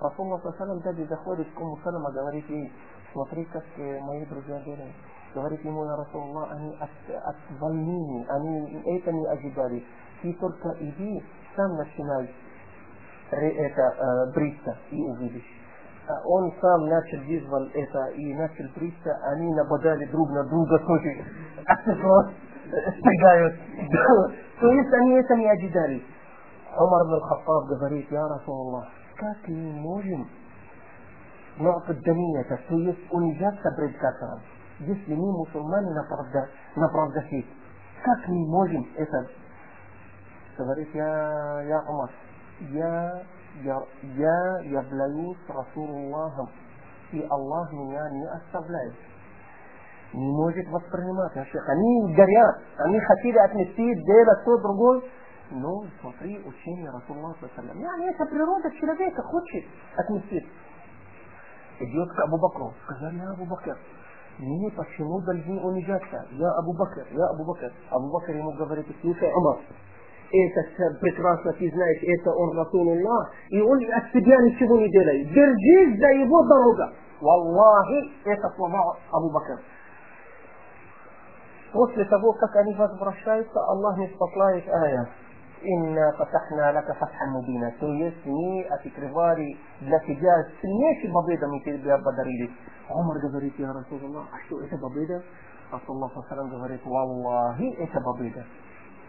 Расулла 0.00 0.38
Сасалам 0.38 0.80
даже 0.80 1.06
заходит 1.06 1.48
к 1.54 1.60
Уму 1.60 1.78
Салама, 1.84 2.10
говорит 2.10 2.48
ей, 2.48 2.72
смотри, 3.12 3.44
как 3.46 3.64
мои 3.76 4.24
друзья 4.26 4.60
делают. 4.60 4.94
Говорит 5.34 5.64
ему, 5.64 5.84
я 5.84 5.96
Расулла, 5.96 6.48
они 6.50 6.76
от, 6.78 6.90
от 7.24 7.36
волнений, 7.60 8.26
они 8.28 8.82
это 8.96 9.12
не 9.12 9.26
ожидали. 9.26 9.84
Ты 10.20 10.32
только 10.34 10.74
иди, 10.80 11.24
сам 11.56 11.76
начинай 11.76 12.30
это 13.30 13.82
э, 13.82 14.32
бриться 14.34 14.76
и 14.90 15.02
увидишь. 15.02 15.61
Он 16.24 16.52
сам 16.60 16.86
начал 16.86 17.18
вызвал 17.26 17.68
это 17.74 18.06
и 18.16 18.34
начал 18.34 18.64
бриться, 18.74 19.18
они 19.30 19.54
нападали 19.54 20.04
друг 20.06 20.30
на 20.30 20.44
друга 20.44 20.78
тоже. 20.80 21.24
Стигают. 22.98 23.54
То 24.60 24.72
есть 24.72 24.92
они 24.92 25.12
это 25.12 25.36
не 25.36 25.48
ожидали. 25.48 26.02
Умар 26.76 27.04
бн 27.06 27.20
Хаттаб 27.20 27.66
говорит, 27.68 28.10
я 28.10 28.26
Расулаллах, 28.28 28.88
как 29.16 29.36
мы 29.46 29.72
можем 29.72 30.26
му'тадданията, 31.58 32.58
то 32.68 32.74
есть 32.76 33.12
унижаться 33.12 33.70
пред 33.76 33.96
кафиром, 33.98 34.40
если 34.80 35.14
мы 35.14 35.32
мусульмане 35.32 35.92
на 36.76 36.88
правдахе. 36.88 37.44
Как 38.02 38.26
мы 38.26 38.46
можем 38.48 38.88
это? 38.96 39.26
Говорит, 40.56 40.88
я, 40.94 41.62
я 41.68 41.80
Умар, 41.82 42.10
я, 42.60 43.22
я, 43.60 43.78
я 44.02 44.58
являюсь 44.64 45.36
Расулуллахом, 45.48 46.48
и 47.12 47.20
Аллах 47.28 47.72
меня 47.72 48.08
не 48.10 48.26
оставляет. 48.26 48.94
Не 50.14 50.30
может 50.30 50.68
воспринимать. 50.68 51.36
Они 51.36 52.14
горят, 52.14 52.62
они 52.78 53.00
хотели 53.00 53.38
отнести 53.38 53.94
дело 54.04 54.36
то 54.44 54.58
другое, 54.58 55.02
но 55.50 55.84
смотри 56.00 56.38
учение 56.44 56.90
Расулла 56.90 57.34
Салям. 57.54 57.78
Yani 57.78 58.10
это 58.10 58.24
природа 58.26 58.70
человека 58.72 59.22
хочет 59.22 59.64
отместить. 59.96 60.48
Идет 61.80 62.10
к 62.10 62.20
Абу 62.20 62.38
Бакру. 62.38 62.74
Сказали, 62.84 63.16
я 63.16 63.30
Абу 63.30 63.44
Бакр, 63.46 63.76
мы 64.38 64.70
почему 64.70 65.20
должны 65.20 65.60
унижаться? 65.60 66.26
Я 66.32 66.50
Абу 66.58 66.72
Бакр, 66.74 67.06
я 67.10 67.26
Абу 67.28 67.44
Бакр. 67.44 67.72
Абу 67.90 68.10
Бакр 68.12 68.32
ему 68.32 68.52
говорит, 68.52 68.86
слушай, 69.00 69.32
Умар, 69.34 69.58
إنت 70.40 70.56
تثبت 70.68 71.20
راسنا 71.20 71.52
في 71.52 71.70
زنايك 71.70 72.00
إنت 72.18 72.28
اون 72.28 72.58
رسول 72.58 72.88
الله. 72.96 73.26
يقول 73.52 73.78
لي 73.80 73.96
السبيان 73.96 74.46
يشوفون 74.46 74.80
يديلي 74.80 75.24
برجيز 75.24 76.00
زي 76.00 76.18
ضربة 76.24 76.92
والله 77.22 77.88
إنت 78.26 78.42
تضع 78.58 78.82
أبو 79.14 79.28
بكر. 79.28 79.58
وصلت 81.74 82.12
أبوك 82.12 82.40
كنيفة 82.54 82.90
برشايت 83.00 83.46
الله 83.72 84.04
نسبط 84.04 84.36
لايك 84.36 84.68
آية. 84.68 85.06
إنا 85.74 86.10
فتحنا 86.18 86.78
لك 86.78 86.92
فتحا 86.92 87.26
مبينا. 87.26 87.72
تو 87.80 87.86
يسمي 87.86 88.66
أتكرفاري 88.74 89.56
بلاتجاز 89.82 90.44
سميش 90.62 91.00
ببيضة 91.14 91.46
من 91.52 91.60
تلبية 91.64 91.94
بدريلي. 91.94 92.50
عمر 92.90 93.14
قبريت 93.28 93.60
يا 93.60 93.70
رسول 93.70 94.00
الله. 94.08 94.24
أشتو 94.34 94.60
إيه 94.60 94.76
ببيضة؟ 94.82 95.22
رسول 95.74 95.96
الله 95.96 96.08
صلى 96.08 96.16
الله 96.16 96.26
عليه 96.30 96.42
وسلم 96.42 96.48
قبريت 96.54 96.86
والله 96.86 97.60
إيه 97.60 97.92
ببيضة. 98.06 98.44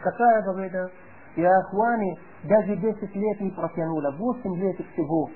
كفاية 0.04 0.54
ببيضة. 0.54 0.90
Я 1.36 1.58
ахвани 1.60 2.18
даже 2.44 2.76
10 2.76 3.16
лет 3.16 3.42
не 3.42 3.52
протянула 3.52 4.12
8 4.18 4.56
лет 4.58 4.78
всего 4.94 5.30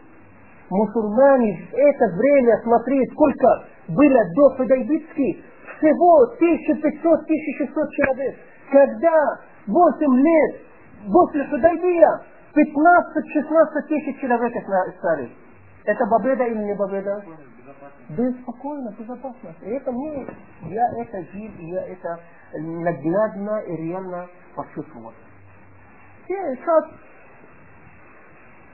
мусульмане 0.70 1.68
в 1.72 1.74
это 1.74 2.16
время 2.18 2.60
смотри 2.64 3.06
сколько 3.12 3.66
было 3.90 4.20
до 4.36 4.50
Худайбитски 4.58 5.44
всего 5.78 6.26
1500-1600 6.40 7.92
человек 7.92 8.36
когда 8.72 9.40
8 9.68 10.16
лет 10.20 10.62
после 11.12 11.46
Худайбия 11.46 12.22
15-16 12.58 13.88
тысяч 13.88 14.20
человек 14.20 14.54
стали. 14.98 15.32
Это 15.86 16.06
победа 16.08 16.44
или 16.44 16.64
не 16.64 16.76
победа? 16.76 17.24
Беспокойно, 18.10 18.94
безопасность. 18.98 19.62
И 19.62 19.70
это 19.70 19.92
мне, 19.92 20.28
я 20.64 20.84
это 20.98 21.22
жил, 21.32 21.52
я 21.60 21.88
это 21.88 22.20
наглядно 22.54 23.60
и 23.60 23.76
реально 23.76 24.28
почувствовал. 24.56 25.14
Сейчас 26.28 26.84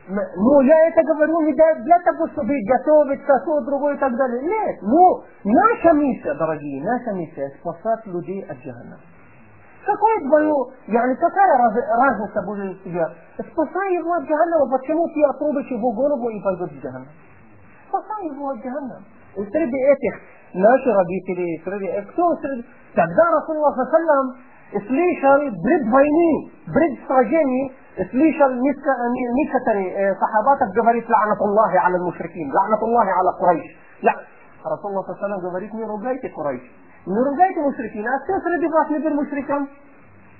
ну, 0.08 0.62
я 0.62 0.88
это 0.90 1.02
говорю 1.04 1.42
не 1.42 1.54
для, 1.54 1.76
для 1.76 2.00
того, 2.00 2.28
чтобы 2.28 2.54
готовиться, 2.68 3.40
то, 3.46 3.62
другое 3.62 3.96
и 3.96 4.00
так 4.00 4.14
далее. 4.18 4.42
Нет, 4.42 4.82
ну, 4.82 5.24
наша 5.46 5.94
миссия, 5.94 6.34
дорогие, 6.34 6.84
наша 6.84 7.12
миссия 7.14 7.50
спасать 7.60 8.06
людей 8.08 8.44
от 8.44 8.58
джаханна. 8.58 8.98
Какое 9.86 10.20
твое, 10.28 10.54
yani 10.88 11.16
какая 11.16 11.58
раз, 11.58 11.74
разница 11.76 12.42
будет 12.46 12.82
у 12.82 12.90
тебя? 12.90 13.10
Спасай 13.38 13.96
его 13.96 14.14
от 14.14 14.24
джаханнама, 14.24 14.78
почему 14.78 15.08
ты 15.08 15.24
отрубишь 15.24 15.72
его 15.72 15.92
голову 15.94 16.30
и 16.30 16.42
пойдет 16.42 16.72
в 16.72 16.84
джаханнам? 16.84 17.08
Спасай 17.88 18.26
его 18.26 18.50
от 18.50 18.58
джаханнама. 18.58 19.04
И 19.38 19.44
среди 19.46 19.78
этих 19.78 20.16
наши 20.54 20.92
родители, 20.92 21.62
среди, 21.64 22.12
кто 22.12 22.36
среди... 22.38 22.66
Тогда 22.94 23.24
Расулла 23.32 23.74
Саллам 23.74 24.36
سليشل 24.74 25.42
بريد 25.66 25.84
فايني 25.94 26.34
بريد 26.76 26.94
سراجيني 27.08 27.72
سليشل 28.12 28.52
نكتري 29.40 29.86
آه، 29.98 30.14
صحاباتك 30.22 30.68
جفريت 30.78 31.10
لعنة 31.10 31.40
الله 31.48 31.80
على 31.80 31.96
المشركين 31.98 32.52
لعنة 32.58 32.82
الله 32.84 33.06
على 33.18 33.30
قريش. 33.42 33.78
لا 34.04 34.14
رسول 34.74 34.92
الله 34.92 35.02
صلى 35.02 35.12
الله 35.14 35.24
عليه 35.24 35.36
وسلم 35.36 35.50
جفريت 35.50 35.76
من 35.76 35.86
رجاية 35.96 36.34
قريش. 36.34 36.62
من 37.08 37.18
مشركين 37.34 37.58
المشركين 37.58 38.06
أستيسر 38.08 38.52
دفاع 38.68 38.98
نبر 38.98 39.22
مشركا 39.22 39.68